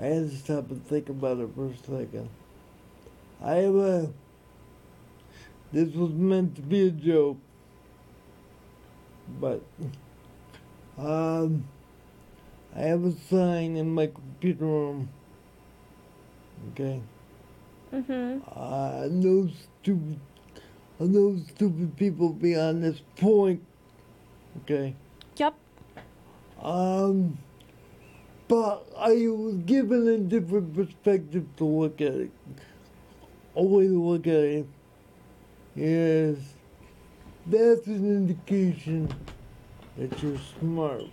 [0.00, 2.28] I had to stop and think about it for a second.
[3.42, 4.12] I have a.
[5.72, 7.38] This was meant to be a joke,
[9.40, 9.60] but
[10.96, 11.64] um,
[12.76, 15.08] I have a sign in my computer room.
[16.72, 17.00] Okay.
[17.92, 18.38] Mm-hmm.
[18.52, 19.48] Uh, no
[19.84, 20.18] stupid,
[20.98, 23.62] no stupid people beyond this point.
[24.62, 24.94] Okay.
[25.36, 25.54] Yep.
[26.62, 27.36] Um,
[28.48, 32.30] but I was given a different perspective to look at it.
[33.56, 34.66] A way to look at it
[35.76, 36.38] is
[37.46, 39.12] that's an indication
[39.98, 41.04] that you're smart.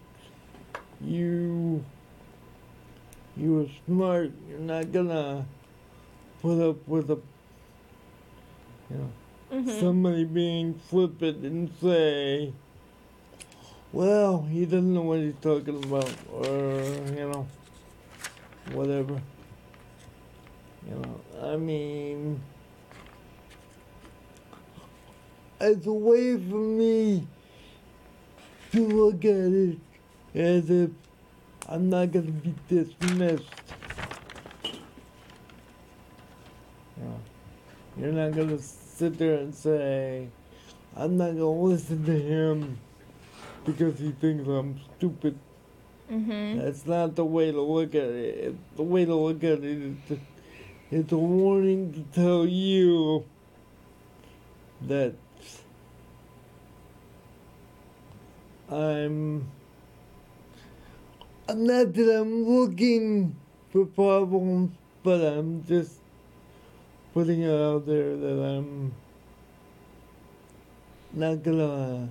[1.02, 1.84] You,
[3.36, 4.32] you are smart.
[4.50, 5.46] You're not gonna
[6.42, 7.20] put up with a,
[8.92, 9.12] you know,
[9.52, 9.80] Mm-hmm.
[9.82, 12.54] somebody being flippant and say,
[13.92, 16.82] well, he doesn't know what he's talking about, or,
[17.14, 17.46] you know,
[18.72, 19.22] whatever.
[20.88, 22.42] You know, I mean,
[25.60, 27.28] it's a way for me
[28.72, 29.78] to look at it
[30.34, 30.92] as if
[31.68, 33.44] I'm not going to be dismissed.
[36.98, 37.20] You know,
[37.98, 38.64] you're not going to
[39.02, 40.28] sit there and say,
[40.96, 42.78] I'm not going to listen to him
[43.66, 45.40] because he thinks I'm stupid.
[46.12, 46.60] Mm-hmm.
[46.60, 48.56] That's not the way to look at it.
[48.76, 50.20] The way to look at it is to,
[50.92, 53.26] it's a warning to tell you
[54.82, 55.16] that
[58.70, 59.50] I'm.
[61.50, 63.36] I'm not that I'm looking
[63.72, 66.01] for problems, but I'm just
[67.14, 68.94] putting it out there that I'm
[71.14, 72.10] not gonna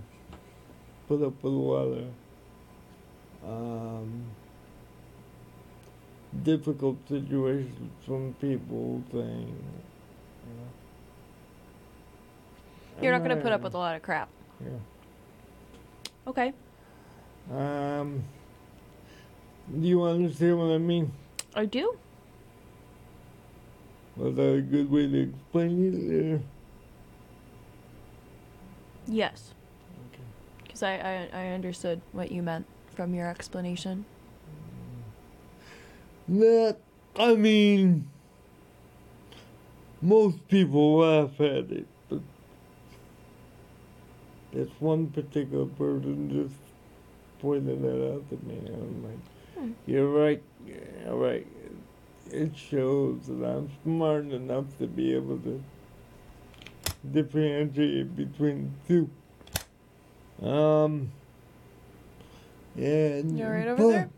[1.09, 2.05] put up with a lot of
[3.45, 4.25] um,
[6.43, 9.57] difficult situations from people saying,
[10.47, 10.69] you know.
[13.03, 14.29] You're not gonna put up with a lot of crap.
[14.63, 14.71] Yeah.
[16.27, 16.53] Okay.
[17.51, 18.23] Um,
[19.81, 21.11] do you understand what I mean?
[21.55, 21.97] I do.
[24.17, 26.43] Was that a good way to explain it?
[29.07, 29.55] Yes.
[30.75, 34.05] So I, I, I understood what you meant from your explanation.
[36.29, 36.79] That,
[37.17, 38.09] I mean,
[40.01, 42.21] most people laugh at it, but
[44.53, 46.55] this one particular person just
[47.41, 48.61] pointed that out to me.
[48.67, 49.19] I'm like,
[49.59, 49.73] hmm.
[49.87, 51.47] you're right, you're right.
[52.33, 55.63] It shows that I'm smart enough to be able to
[57.13, 59.09] differentiate between the
[60.41, 60.47] two.
[60.47, 61.11] Um,
[62.77, 64.11] and You all right over part- there?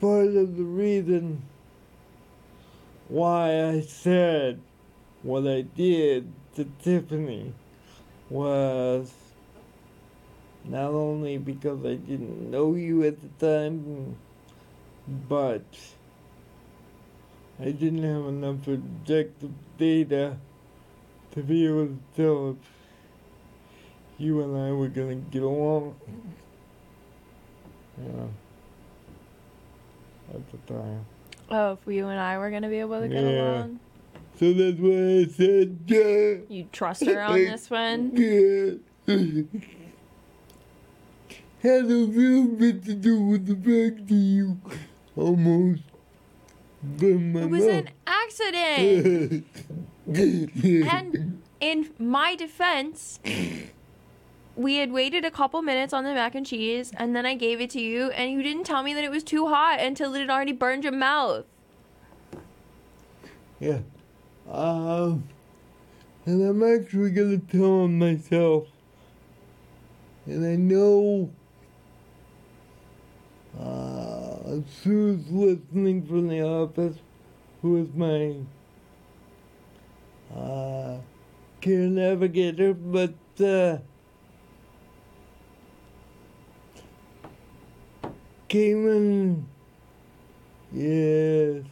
[0.00, 1.42] Part of the reason
[3.08, 4.60] why I said
[5.22, 7.52] what I did to Tiffany
[8.30, 9.12] was
[10.64, 14.16] not only because I didn't know you at the time,
[15.28, 15.64] but
[17.60, 20.36] I didn't have enough objective data
[21.32, 22.56] to be able to tell if
[24.18, 25.96] you and I were gonna get along.
[28.00, 28.26] Yeah.
[30.34, 31.04] At the time.
[31.50, 33.42] Oh, if you and I were gonna be able to get Yeah.
[33.58, 33.80] along,
[34.38, 36.34] So that's why I said, yeah.
[36.48, 38.12] you trust her on this one.
[39.08, 39.42] Yeah.
[41.62, 44.58] Had a little bit to do with the fact that you
[45.16, 45.82] almost
[47.00, 49.46] It was an accident.
[50.06, 53.18] and in my defense,
[54.54, 57.60] we had waited a couple minutes on the mac and cheese, and then I gave
[57.60, 60.20] it to you, and you didn't tell me that it was too hot until it
[60.20, 61.44] had already burned your mouth.
[63.60, 63.78] yeah.
[64.50, 65.24] Um,
[66.24, 68.66] and I'm actually gonna tell him myself.
[70.26, 71.30] And I know
[73.56, 76.96] uh, Sue's listening from the office,
[77.62, 78.34] who is my
[80.34, 80.98] uh,
[81.60, 83.78] care navigator, but uh,
[88.48, 89.46] Cayman,
[90.72, 91.64] yes,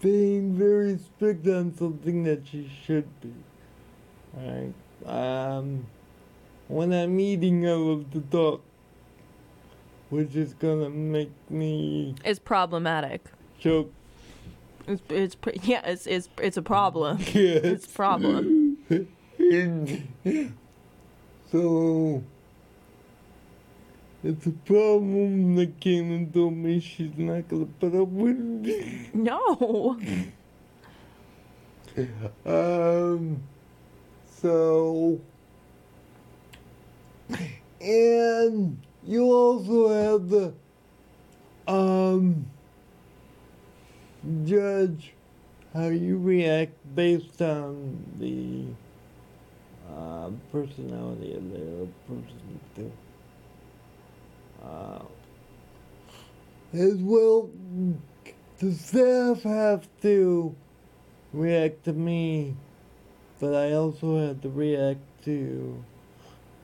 [0.00, 3.32] being very strict on something that she should be.
[4.34, 4.74] Right?
[5.06, 5.86] Um,
[6.68, 8.62] when I'm eating, I love to talk,
[10.10, 13.24] which is gonna make me It's problematic.
[13.58, 13.92] choke.
[14.86, 17.18] It's, it's yeah, it's, it's it's a problem.
[17.34, 18.76] It's a problem.
[19.38, 20.08] And
[21.52, 22.22] so
[24.22, 28.36] it's a problem that came and told me she's not gonna put up with.
[28.38, 29.08] me.
[29.14, 29.98] No.
[32.46, 33.42] um.
[34.40, 35.20] So.
[37.80, 38.76] And
[39.06, 40.52] you also have the
[41.66, 42.46] um
[44.44, 45.12] judge
[45.72, 48.64] how you react based on the
[49.88, 52.92] uh, personality of the person too.
[54.62, 55.02] Uh,
[56.72, 57.50] as well,
[58.58, 60.54] the staff have to
[61.32, 62.56] react to me,
[63.38, 65.82] but I also have to react to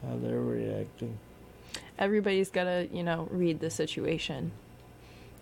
[0.02, 1.18] how they're reacting.
[1.98, 4.52] Everybody's gotta, you know, read the situation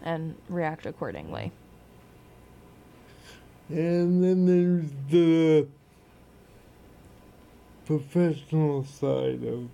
[0.03, 1.53] and react accordingly.
[3.69, 5.67] And then there's the
[7.87, 9.69] professional side of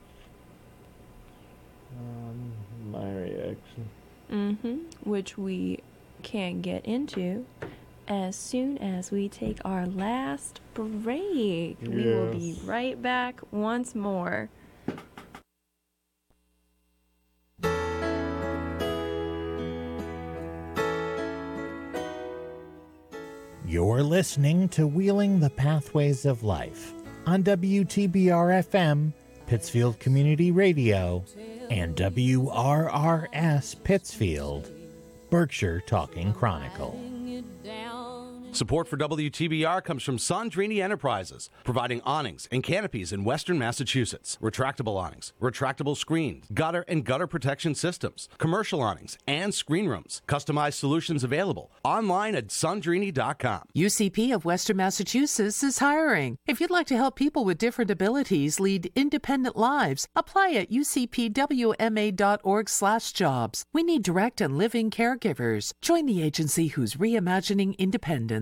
[1.99, 2.53] um,
[2.91, 3.89] my reaction.
[4.31, 4.77] Mm-hmm.
[5.09, 5.81] Which we
[6.23, 7.47] can get into
[8.07, 11.79] as soon as we take our last break.
[11.81, 14.49] We will be right back once more.
[24.01, 26.95] You're listening to Wheeling the Pathways of Life
[27.27, 29.13] on WTBR FM,
[29.47, 31.23] Pittsfield Community Radio,
[31.69, 34.71] and WRRS Pittsfield,
[35.29, 36.99] Berkshire Talking Chronicle.
[38.53, 44.37] Support for WTBR comes from Sandrini Enterprises, providing awnings and canopies in western Massachusetts.
[44.43, 50.21] Retractable awnings, retractable screens, gutter and gutter protection systems, commercial awnings, and screen rooms.
[50.27, 53.63] Customized solutions available online at sandrini.com.
[53.77, 56.37] UCP of Western Massachusetts is hiring.
[56.47, 63.65] If you'd like to help people with different abilities lead independent lives, apply at ucpwma.org/jobs.
[63.73, 65.73] We need direct and living caregivers.
[65.83, 68.40] Join the agency who's reimagining independence.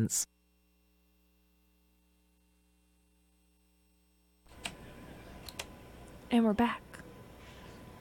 [6.31, 6.83] And we're back.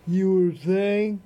[0.05, 1.21] You were saying?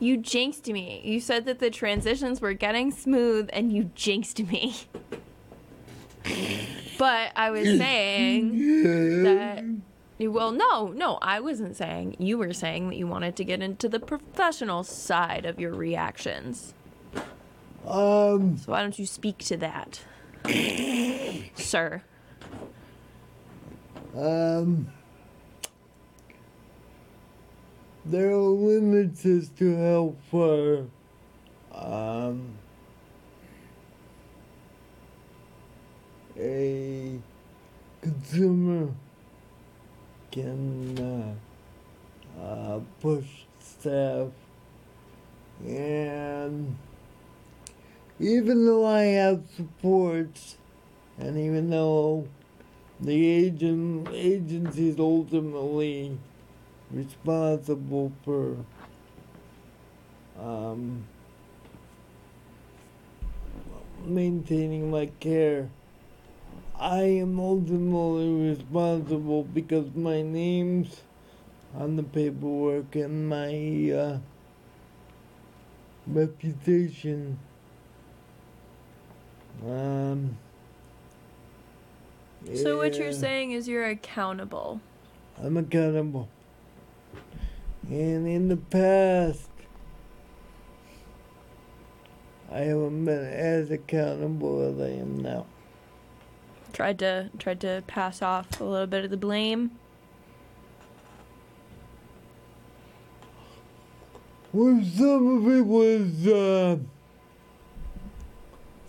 [0.00, 1.00] You jinxed me.
[1.04, 4.76] You said that the transitions were getting smooth and you jinxed me.
[6.98, 9.64] but I was saying that
[10.20, 12.16] Well, no, no, I wasn't saying.
[12.18, 16.74] You were saying that you wanted to get into the professional side of your reactions.
[17.86, 20.00] Um, So why don't you speak to that,
[21.54, 22.02] sir?
[24.16, 24.88] um,
[28.04, 30.86] there are limits as to how far,
[31.72, 32.54] um,
[36.36, 37.18] a
[38.00, 38.88] consumer
[40.30, 41.36] can
[42.38, 43.26] uh, uh, push
[43.60, 44.28] staff
[45.66, 46.76] and
[48.20, 50.56] even though I have supports
[51.18, 52.28] and even though
[53.00, 56.18] the agent agency is ultimately
[56.90, 58.56] responsible for
[60.38, 61.04] um,
[64.04, 65.70] maintaining my care.
[66.78, 71.02] I am ultimately responsible because my name's
[71.76, 74.18] on the paperwork and my uh,
[76.06, 77.38] reputation.
[79.66, 80.36] Um,
[82.54, 84.80] So what you're saying is you're accountable.
[85.42, 86.28] I'm accountable.
[87.88, 89.48] And in the past,
[92.50, 95.46] I haven't been as accountable as I am now.
[96.72, 99.72] Tried to tried to pass off a little bit of the blame.
[104.52, 106.78] Well, some of it was, uh,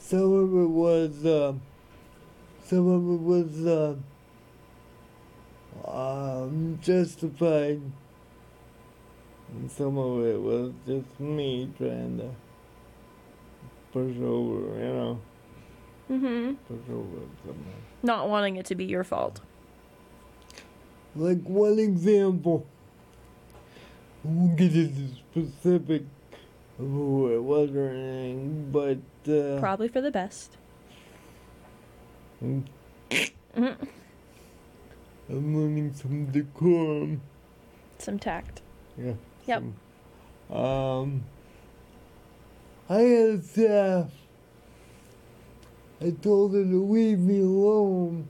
[0.09, 1.53] some of it was, uh,
[2.65, 3.95] some of it was, uh,
[5.87, 7.79] um, justified.
[9.51, 12.29] And some of it was just me trying to
[13.91, 15.19] push over, you know,
[16.11, 16.53] Mm-hmm.
[16.67, 17.73] push over something.
[18.01, 19.41] Not wanting it to be your fault.
[21.15, 22.65] Like one example,
[24.23, 26.03] won't get into specific
[26.79, 30.57] who it was or anything, but uh, Probably for the best.
[32.41, 32.65] I'm
[33.55, 33.75] Mhm.
[35.29, 37.21] I'm learning some decorum.
[37.99, 38.61] Some tact.
[38.97, 39.13] Yeah.
[39.45, 39.63] Yep.
[40.49, 41.23] some- um,
[42.89, 44.11] I had a staff.
[46.01, 48.27] I told her to leave me alone.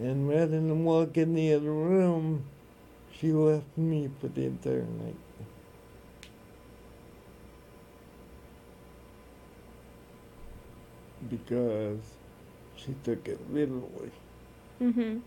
[0.00, 2.44] And rather than walk in the other room,
[3.12, 5.16] she left me for the entire night.
[11.32, 11.98] Because
[12.76, 14.10] she took it literally.
[14.82, 15.18] Mm-hmm.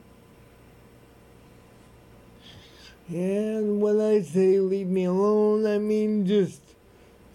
[3.16, 6.62] And when I say leave me alone, I mean just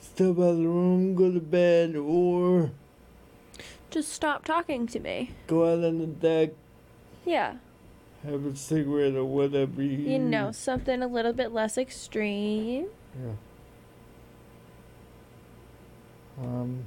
[0.01, 2.71] step out of the room, go to bed, or
[3.91, 5.31] Just stop talking to me.
[5.49, 6.51] go out on the deck,
[7.25, 7.55] Yeah.
[8.25, 12.87] have a cigarette or whatever you You know, something a little bit less extreme.
[13.21, 13.33] Yeah.
[16.45, 16.85] Um,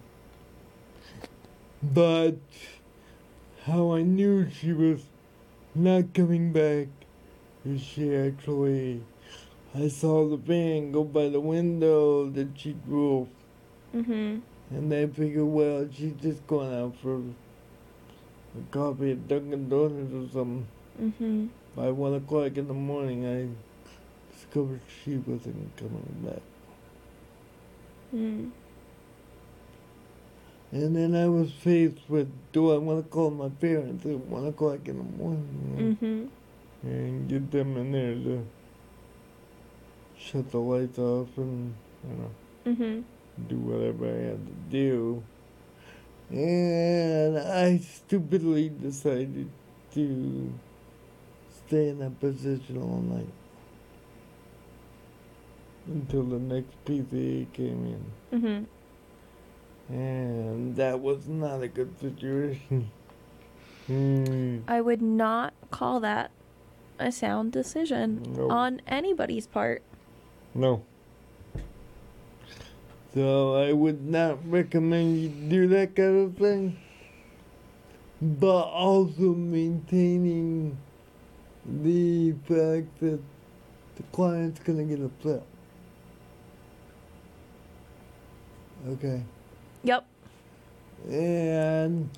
[1.83, 2.35] but
[3.65, 5.03] how I knew she was
[5.75, 6.87] not coming back
[7.65, 9.01] is she actually,
[9.75, 13.27] I saw the van go by the window that she drove,
[13.95, 14.39] Mm-hmm.
[14.75, 20.33] and I figured, well, she's just going out for a coffee at Dunkin' Donuts or
[20.33, 20.67] something.
[20.99, 21.47] Mm-hmm.
[21.75, 23.47] By one o'clock in the morning, I
[24.35, 26.41] discovered she wasn't coming back.
[28.15, 28.51] Mm.
[30.73, 34.47] And then I was faced with, do I want to call my parents at one
[34.47, 36.87] o'clock in the morning Mm-hmm.
[36.87, 38.45] and get them in there to
[40.17, 41.73] shut the lights off and
[42.09, 42.31] you know
[42.65, 43.01] Mm-hmm.
[43.47, 45.23] do whatever I had to do.
[46.31, 49.49] And I stupidly decided
[49.93, 50.53] to
[51.67, 53.27] stay in that position all night
[55.87, 57.85] until the next PCA came
[58.31, 58.39] in.
[58.39, 58.63] Mm-hmm.
[59.93, 62.89] And that was not a good situation.
[63.85, 64.59] Hmm.
[64.67, 66.31] I would not call that
[66.97, 68.51] a sound decision Nope.
[68.51, 69.83] on anybody's part.
[70.55, 70.83] No.
[73.13, 76.77] So I would not recommend you do that kind of thing.
[78.19, 80.75] But also maintaining
[81.65, 83.19] the fact that
[83.95, 85.43] the client's gonna get upset.
[88.87, 89.23] Okay.
[89.83, 90.05] Yep.
[91.09, 92.09] And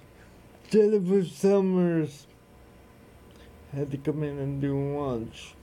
[0.70, 2.28] Jennifer Summers
[3.74, 5.56] had to come in and do lunch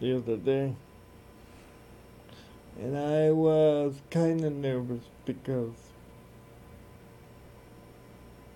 [0.00, 0.74] the other day.
[2.78, 5.74] And I was kind of nervous because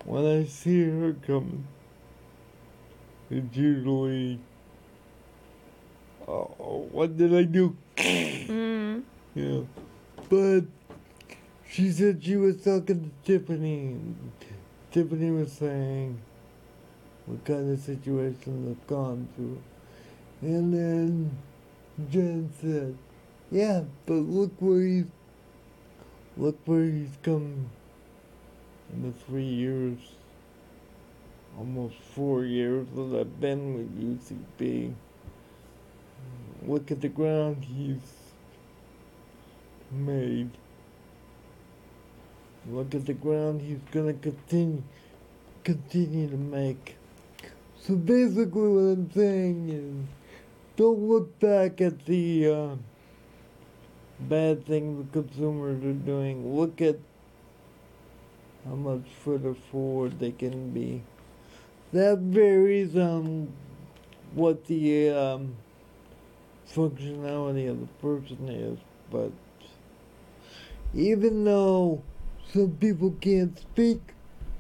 [0.04, 1.66] when I see her coming,
[3.30, 4.38] it's usually,
[6.28, 7.76] oh, what did I do?
[7.96, 9.02] Mm.
[9.34, 9.62] Yeah.
[10.28, 10.64] But
[11.72, 13.96] she said she was talking to Tiffany.
[14.90, 16.20] Tiffany was saying
[17.24, 19.62] what kind of situations I've gone through.
[20.42, 21.38] And then
[22.10, 22.98] Jen said,
[23.50, 25.06] Yeah, but look where he's
[26.36, 27.70] look where he's come
[28.92, 29.98] in the three years
[31.58, 34.92] almost four years that I've been with UCP.
[36.66, 37.98] Look at the ground he's
[39.90, 40.50] made.
[42.68, 44.82] Look at the ground he's gonna continue
[45.64, 46.96] continue to make.
[47.80, 50.08] So basically what I'm saying is
[50.76, 52.76] don't look back at the uh,
[54.20, 56.56] bad things the consumers are doing.
[56.56, 56.96] Look at
[58.64, 61.02] how much further forward they can be.
[61.92, 63.52] That varies on
[64.34, 65.56] what the um,
[66.72, 68.78] functionality of the person is,
[69.10, 69.32] but
[70.94, 72.02] even though
[72.52, 74.00] some people can't speak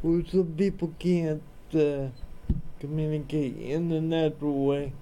[0.02, 1.42] or some people can't
[1.74, 2.08] uh,
[2.80, 4.92] communicate in the natural way,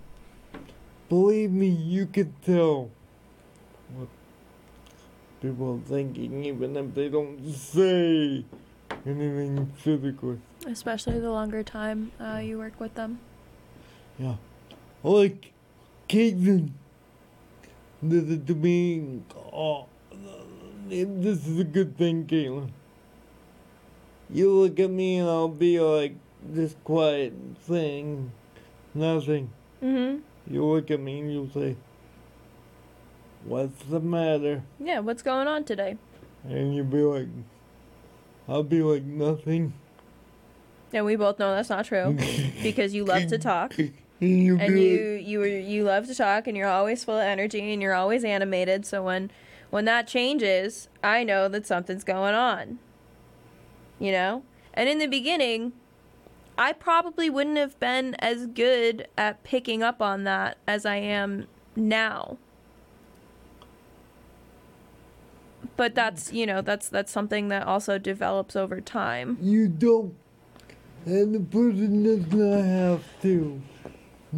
[1.09, 2.91] believe me, you can tell
[3.95, 4.09] what
[5.41, 8.45] people are thinking, even if they don't say
[9.07, 10.39] anything physically.
[10.67, 13.19] Especially the longer time uh, you work with them.
[14.19, 14.35] Yeah.
[15.03, 15.53] Like,
[16.09, 16.71] Caitlin
[18.07, 19.23] did it to me.
[19.53, 19.87] Oh,
[20.89, 22.71] this is a good thing, Caitlin.
[24.33, 28.33] You look at me and I'll be like this quiet thing,
[28.95, 29.51] nothing.
[29.83, 30.21] Mm-hmm.
[30.53, 31.77] You look at me and you'll say,
[33.45, 34.63] What's the matter?
[34.79, 35.97] Yeah, what's going on today?
[36.45, 37.29] And you'll be like,
[38.49, 39.73] I'll be like, Nothing.
[40.93, 42.17] And we both know that's not true
[42.63, 43.79] because you love to talk
[44.21, 44.57] and you
[45.23, 48.85] you you love to talk and you're always full of energy and you're always animated.
[48.87, 49.31] So when
[49.71, 52.79] when that changes, I know that something's going on.
[54.01, 54.43] You know?
[54.75, 55.73] And in the beginning,
[56.59, 61.47] I probably wouldn't have been as good at picking up on that as I am
[61.75, 62.37] now.
[65.77, 69.39] But that's, you know, that's that's something that also develops over time.
[69.41, 70.15] You don't.
[71.07, 73.63] And the person does not have to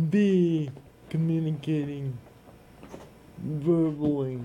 [0.08, 0.70] be
[1.10, 2.16] communicating
[3.42, 4.38] verbally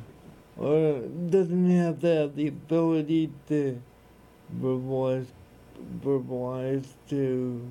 [0.58, 3.80] or doesn't have to have the ability to
[4.56, 5.28] verbalize
[6.04, 7.62] verbalize to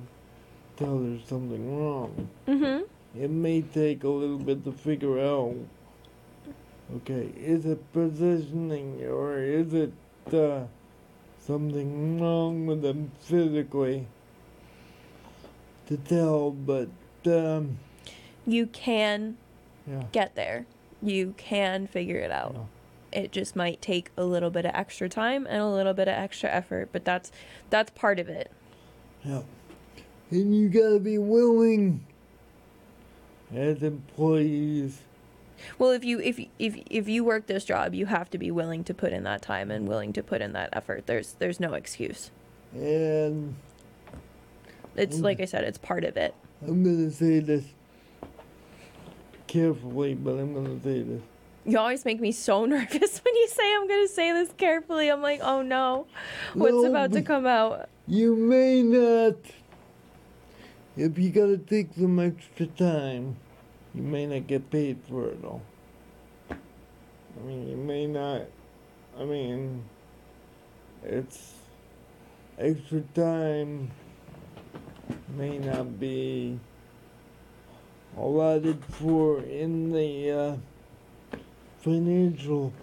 [0.77, 2.29] tell there's something wrong.
[2.47, 2.83] Mhm.
[3.19, 5.55] It may take a little bit to figure out
[6.95, 9.91] okay, is it positioning or is it
[10.33, 10.63] uh,
[11.39, 14.05] something wrong with them physically
[15.87, 16.89] to tell, but
[17.25, 17.77] um,
[18.45, 19.37] You can
[19.85, 20.65] yeah, get there.
[21.01, 22.53] You can figure it out.
[22.55, 22.63] Yeah.
[23.11, 26.13] It just might take a little bit of extra time and a little bit of
[26.13, 27.31] extra effort, but that's
[27.69, 28.51] that's part of it.
[29.23, 29.41] yeah,
[30.29, 32.05] and you gotta be willing
[33.53, 34.99] as employees.
[35.79, 38.83] Well, if you if if if you work this job, you have to be willing
[38.83, 41.07] to put in that time and willing to put in that effort.
[41.07, 42.29] There's there's no excuse.
[42.73, 43.55] And
[44.95, 46.35] It's like I said, it's part of it.
[46.61, 47.63] I'm gonna say this
[49.47, 51.21] carefully, but I'm gonna say this.
[51.67, 55.09] You always make me so nervous when you say I'm going to say this carefully.
[55.09, 56.07] I'm like, "Oh no.
[56.53, 59.35] What's No, about to come out?" You may not,
[60.95, 63.35] if you gotta take some extra time,
[63.93, 65.61] you may not get paid for it all.
[66.49, 68.43] I mean, you may not,
[69.19, 69.83] I mean,
[71.03, 71.53] it's
[72.57, 73.91] extra time
[75.35, 76.59] may not be
[78.17, 80.55] allotted for in the uh,
[81.87, 82.73] financial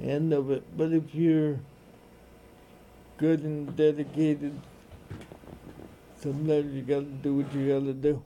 [0.00, 1.58] end of it, but if you're
[3.16, 4.56] good and dedicated,
[6.22, 8.22] sometimes you gotta do what you gotta do.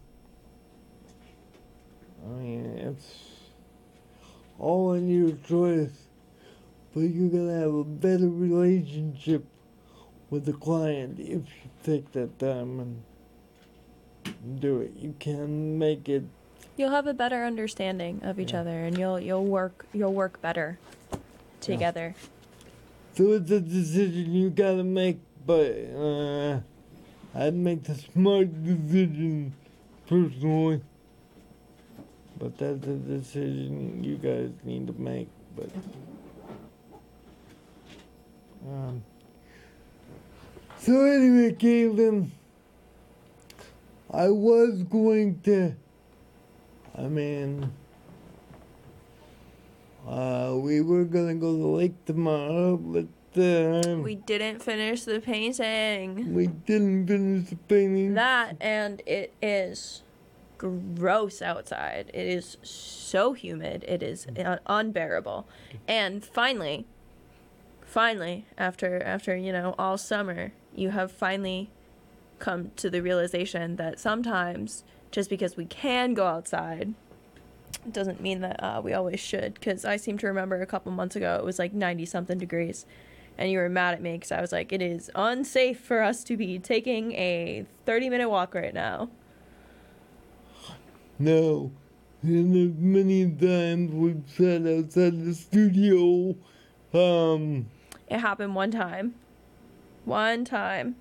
[2.22, 3.14] I mean, it's
[4.58, 6.08] all in your choice,
[6.92, 9.46] but you're gonna have a better relationship
[10.28, 14.92] with the client if you take that time and do it.
[14.94, 16.24] You can make it
[16.76, 18.60] You'll have a better understanding of each Yeah.
[18.60, 20.78] other and you'll you'll work you'll work better
[21.60, 22.14] together.
[23.16, 26.60] So it's a decision you gotta make, but uh,
[27.34, 29.54] I'd make the smart decision
[30.08, 30.80] personally.
[32.38, 35.28] But that's a decision you guys need to make.
[35.54, 35.70] But
[38.66, 39.04] um,
[40.78, 42.30] so anyway, Caitlin,
[44.10, 45.76] I was going to.
[46.96, 47.72] I mean,
[50.06, 53.06] uh, we were gonna go to the lake tomorrow, but
[53.40, 56.32] uh, We didn't finish the painting.
[56.34, 58.14] we didn't finish the painting.
[58.14, 60.02] That and it is
[60.58, 62.10] gross outside.
[62.14, 63.84] It is so humid.
[63.88, 65.48] It is un- unbearable.
[65.88, 66.86] And finally,
[67.84, 71.70] finally, after after you know all summer, you have finally
[72.38, 74.84] come to the realization that sometimes
[75.14, 76.92] just because we can go outside
[77.90, 79.54] doesn't mean that uh, we always should.
[79.54, 82.84] Because I seem to remember a couple months ago it was like ninety something degrees.
[83.38, 86.22] And you were mad at me because I was like, it is unsafe for us
[86.24, 89.08] to be taking a 30 minute walk right now.
[91.18, 91.72] No,
[92.22, 96.36] and many times we've sat outside the studio,
[96.92, 97.66] um,
[98.08, 99.14] It happened one time.
[100.04, 100.96] One time.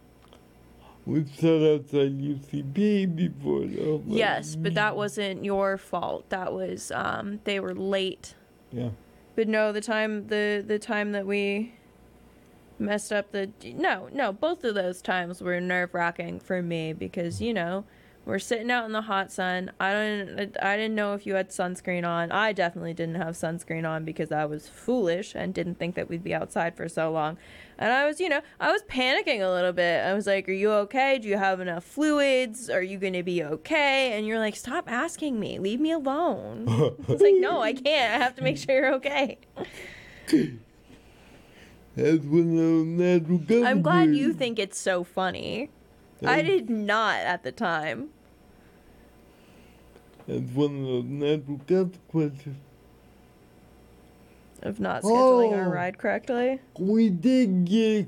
[1.06, 3.98] We've sat outside UCP before, though.
[4.00, 6.30] but- Yes, but that wasn't your fault.
[6.30, 8.36] That was um they were late.
[8.72, 8.90] Yeah.
[9.36, 11.74] But no, the time the the time that we
[12.80, 17.54] messed up the no, no, both of those times were nerve-wracking for me because, you
[17.54, 17.86] know,
[18.26, 19.72] we're sitting out in the hot sun.
[19.80, 22.32] I don't I didn't know if you had sunscreen on.
[22.32, 26.24] I definitely didn't have sunscreen on because I was foolish and didn't think that we'd
[26.24, 27.38] be outside for so long.
[27.78, 30.06] And I was, you know, I was panicking a little bit.
[30.06, 31.20] I was like, "Are you okay?
[31.20, 32.70] Do you have enough fluids?
[32.70, 35.60] Are you going to be okay?" And you're like, "Stop asking me.
[35.60, 36.66] Leave me alone."
[37.08, 38.14] it's like, "No, I can't.
[38.14, 39.38] I have to make sure you're okay."
[41.96, 43.66] That's one of natural.
[43.66, 45.70] I'm glad you think it's so funny.
[46.26, 48.10] I did not at the time.
[50.28, 52.56] That's one of those natural consequences.
[54.62, 55.74] Of not scheduling our Oh.
[55.74, 56.60] ride correctly.
[56.80, 58.08] We did get.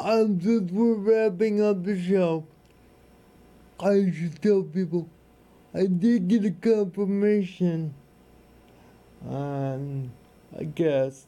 [0.00, 2.44] Um, since we're wrapping up the show,
[3.78, 5.08] I should tell people
[5.74, 7.94] I did get a confirmation
[9.28, 10.10] on
[10.56, 11.26] a guest,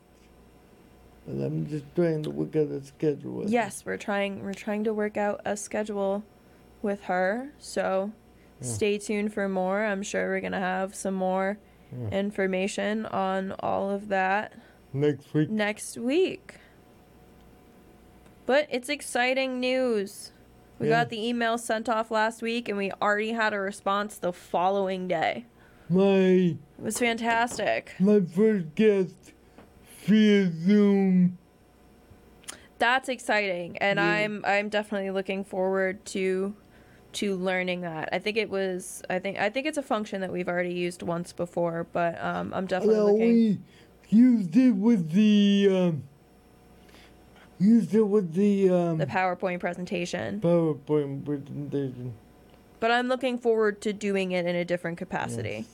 [1.26, 3.44] but I'm just trying to work out a schedule.
[3.48, 6.24] Yes, we're trying we're trying to work out a schedule
[6.82, 7.50] with her.
[7.58, 8.12] So
[8.60, 9.84] stay tuned for more.
[9.84, 11.58] I'm sure we're going to have some more
[12.10, 14.52] information on all of that
[14.92, 15.48] Next week.
[15.50, 16.54] next week.
[18.46, 20.32] But it's exciting news.
[20.78, 21.02] We Yeah.
[21.02, 25.06] got the email sent off last week and we already had a response the following
[25.08, 25.46] day.
[25.88, 27.94] My It was fantastic.
[28.00, 29.14] my first guest
[30.04, 31.38] via Zoom.
[32.78, 34.04] That's exciting and Yeah.
[34.04, 36.54] I'm I'm definitely looking forward to
[37.14, 38.08] to learning that.
[38.12, 41.02] I think it was I think I think it's a function that we've already used
[41.02, 43.58] once before, but um I'm definitely Well, looking we
[44.10, 46.02] used it with the um,
[47.58, 50.40] used it with the um, the PowerPoint presentation.
[50.40, 52.14] PowerPoint presentation.
[52.80, 55.64] But I'm looking forward to doing it in a different capacity.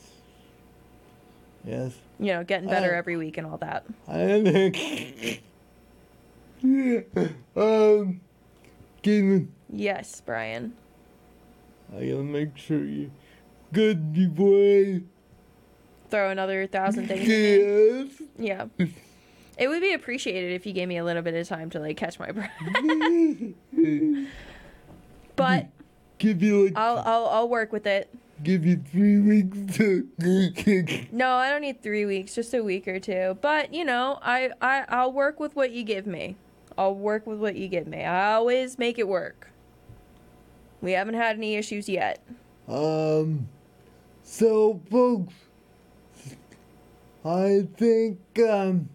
[1.64, 1.92] Yes.
[2.18, 2.98] You know, getting better Oh.
[2.98, 3.84] every week and all that.
[4.08, 4.46] I And
[7.56, 8.20] um,
[9.02, 10.74] Caitlin, Yes, Brian.
[11.96, 13.10] I gotta make sure you
[13.72, 15.02] good before I
[16.10, 17.28] Throw another thousand things.
[17.28, 18.08] yes.
[18.38, 18.66] Yeah.
[19.58, 21.96] It would be appreciated if you gave me a little bit of time to like
[21.96, 22.50] catch my breath.
[25.36, 25.66] but
[26.18, 28.10] Give you like I'll I'll I'll work with it.
[28.42, 30.06] give you three weeks to.
[31.12, 33.38] No, I don't need three weeks, just a week or two.
[33.40, 36.36] But you know, I I I'll work with what you give me.
[36.76, 38.02] I'll work with what you give me.
[38.04, 39.50] I always make it work.
[40.80, 42.22] We haven't had any issues yet.
[42.66, 43.48] Um,
[44.22, 45.34] so folks,
[47.24, 48.18] I think,
[48.48, 48.88] um,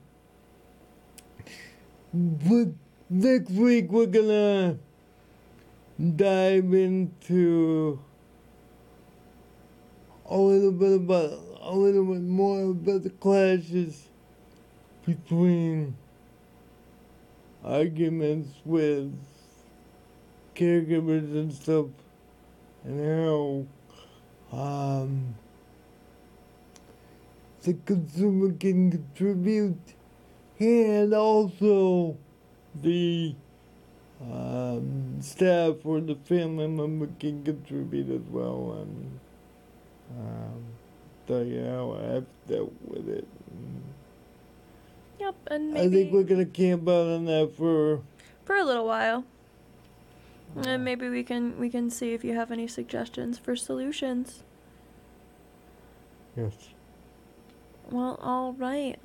[3.09, 4.77] next week we're gonna
[6.15, 7.99] dive into
[10.27, 14.07] a little bit about, a little bit more about the clashes
[15.05, 15.95] between
[17.63, 19.13] arguments with
[20.55, 21.87] caregivers and stuff
[22.83, 23.67] and
[24.51, 25.35] how um,
[27.63, 29.93] the consumer can contribute
[30.59, 32.17] and also
[32.81, 33.35] the
[34.21, 39.19] um, staff or the family member can contribute as well and
[40.17, 40.63] um,
[41.27, 43.27] tell you how I've dealt with it.
[45.19, 48.01] Yep, and maybe I think we're gonna camp out on that for
[48.45, 49.25] for a little while.
[50.63, 54.43] And maybe we can we can see if you have any suggestions for solutions.
[56.37, 56.53] yes.
[57.91, 58.97] Well, all right.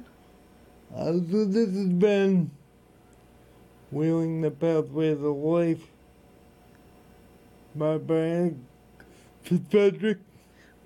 [0.95, 2.51] Uh, so this has been
[3.91, 5.83] Wheeling the Pathways of Life.
[7.75, 8.65] my Brian
[9.43, 10.19] Fitzpatrick.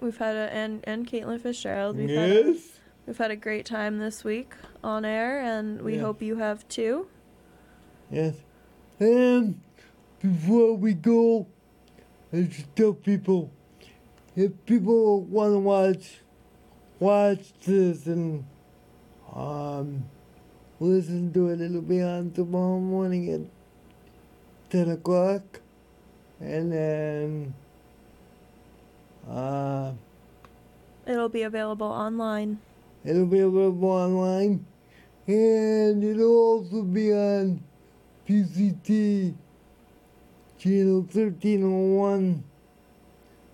[0.00, 1.96] We've had a and and Caitlin Fitzgerald.
[1.96, 2.78] We've had a, Yes.
[3.06, 6.02] we've had a great time this week on air, and we Yeah.
[6.02, 7.06] hope you have too.
[8.10, 8.34] Yes.
[8.98, 9.60] And
[10.25, 11.47] before we go,
[12.33, 13.53] I should tell people
[14.35, 16.20] if people want to watch
[16.99, 18.45] watch this and
[19.35, 20.05] um
[20.81, 25.61] listen to it, it'll be on tomorrow morning at ten o'clock,
[26.41, 27.55] and then
[29.29, 29.93] uh
[31.07, 32.59] It'll be available online.
[33.05, 34.64] it'll be available online,
[35.27, 37.62] and it'll also be on
[38.27, 39.35] PCT
[40.64, 42.42] channel 1301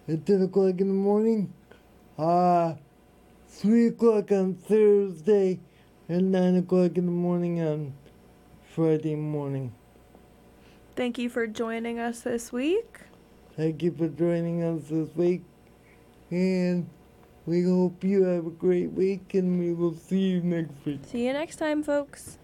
[0.06, 1.52] at 10 o'clock in the morning,
[2.16, 2.74] uh,
[3.48, 5.58] 3 o'clock on Thursday,
[6.08, 7.92] and 9 o'clock in the morning on
[8.76, 9.72] Friday morning.
[10.94, 13.00] Thank you for joining us this week.
[13.56, 15.42] Thank you for joining us this week,
[16.30, 16.88] and
[17.44, 21.00] we hope you have a great week, and we will see you next week.
[21.06, 22.38] See you next time, folks.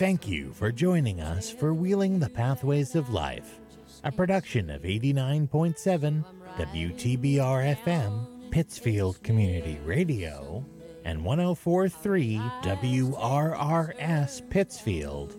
[0.00, 3.60] Thank you for joining us for Wheeling the Pathways of Life,
[4.02, 6.24] a production of 89.7
[6.56, 10.64] WTBR FM, Pittsfield Community Radio,
[11.04, 15.36] and 1043 WRRS Pittsfield,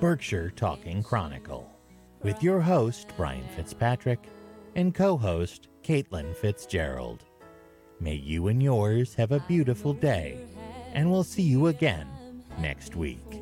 [0.00, 1.74] Berkshire Talking Chronicle,
[2.22, 4.28] with your host, Brian Fitzpatrick,
[4.74, 7.24] and co host, Caitlin Fitzgerald.
[8.00, 10.36] May you and yours have a beautiful day,
[10.92, 12.06] and we'll see you again
[12.58, 13.40] next week.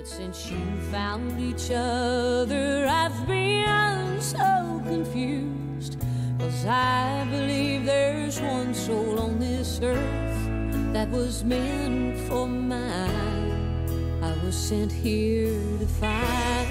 [0.00, 0.56] But since you
[0.90, 5.98] found each other, I've been so confused.
[6.38, 14.22] Cause I believe there's one soul on this earth that was meant for mine.
[14.22, 16.68] I was sent here to find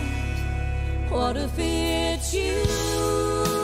[1.12, 3.59] what if it's you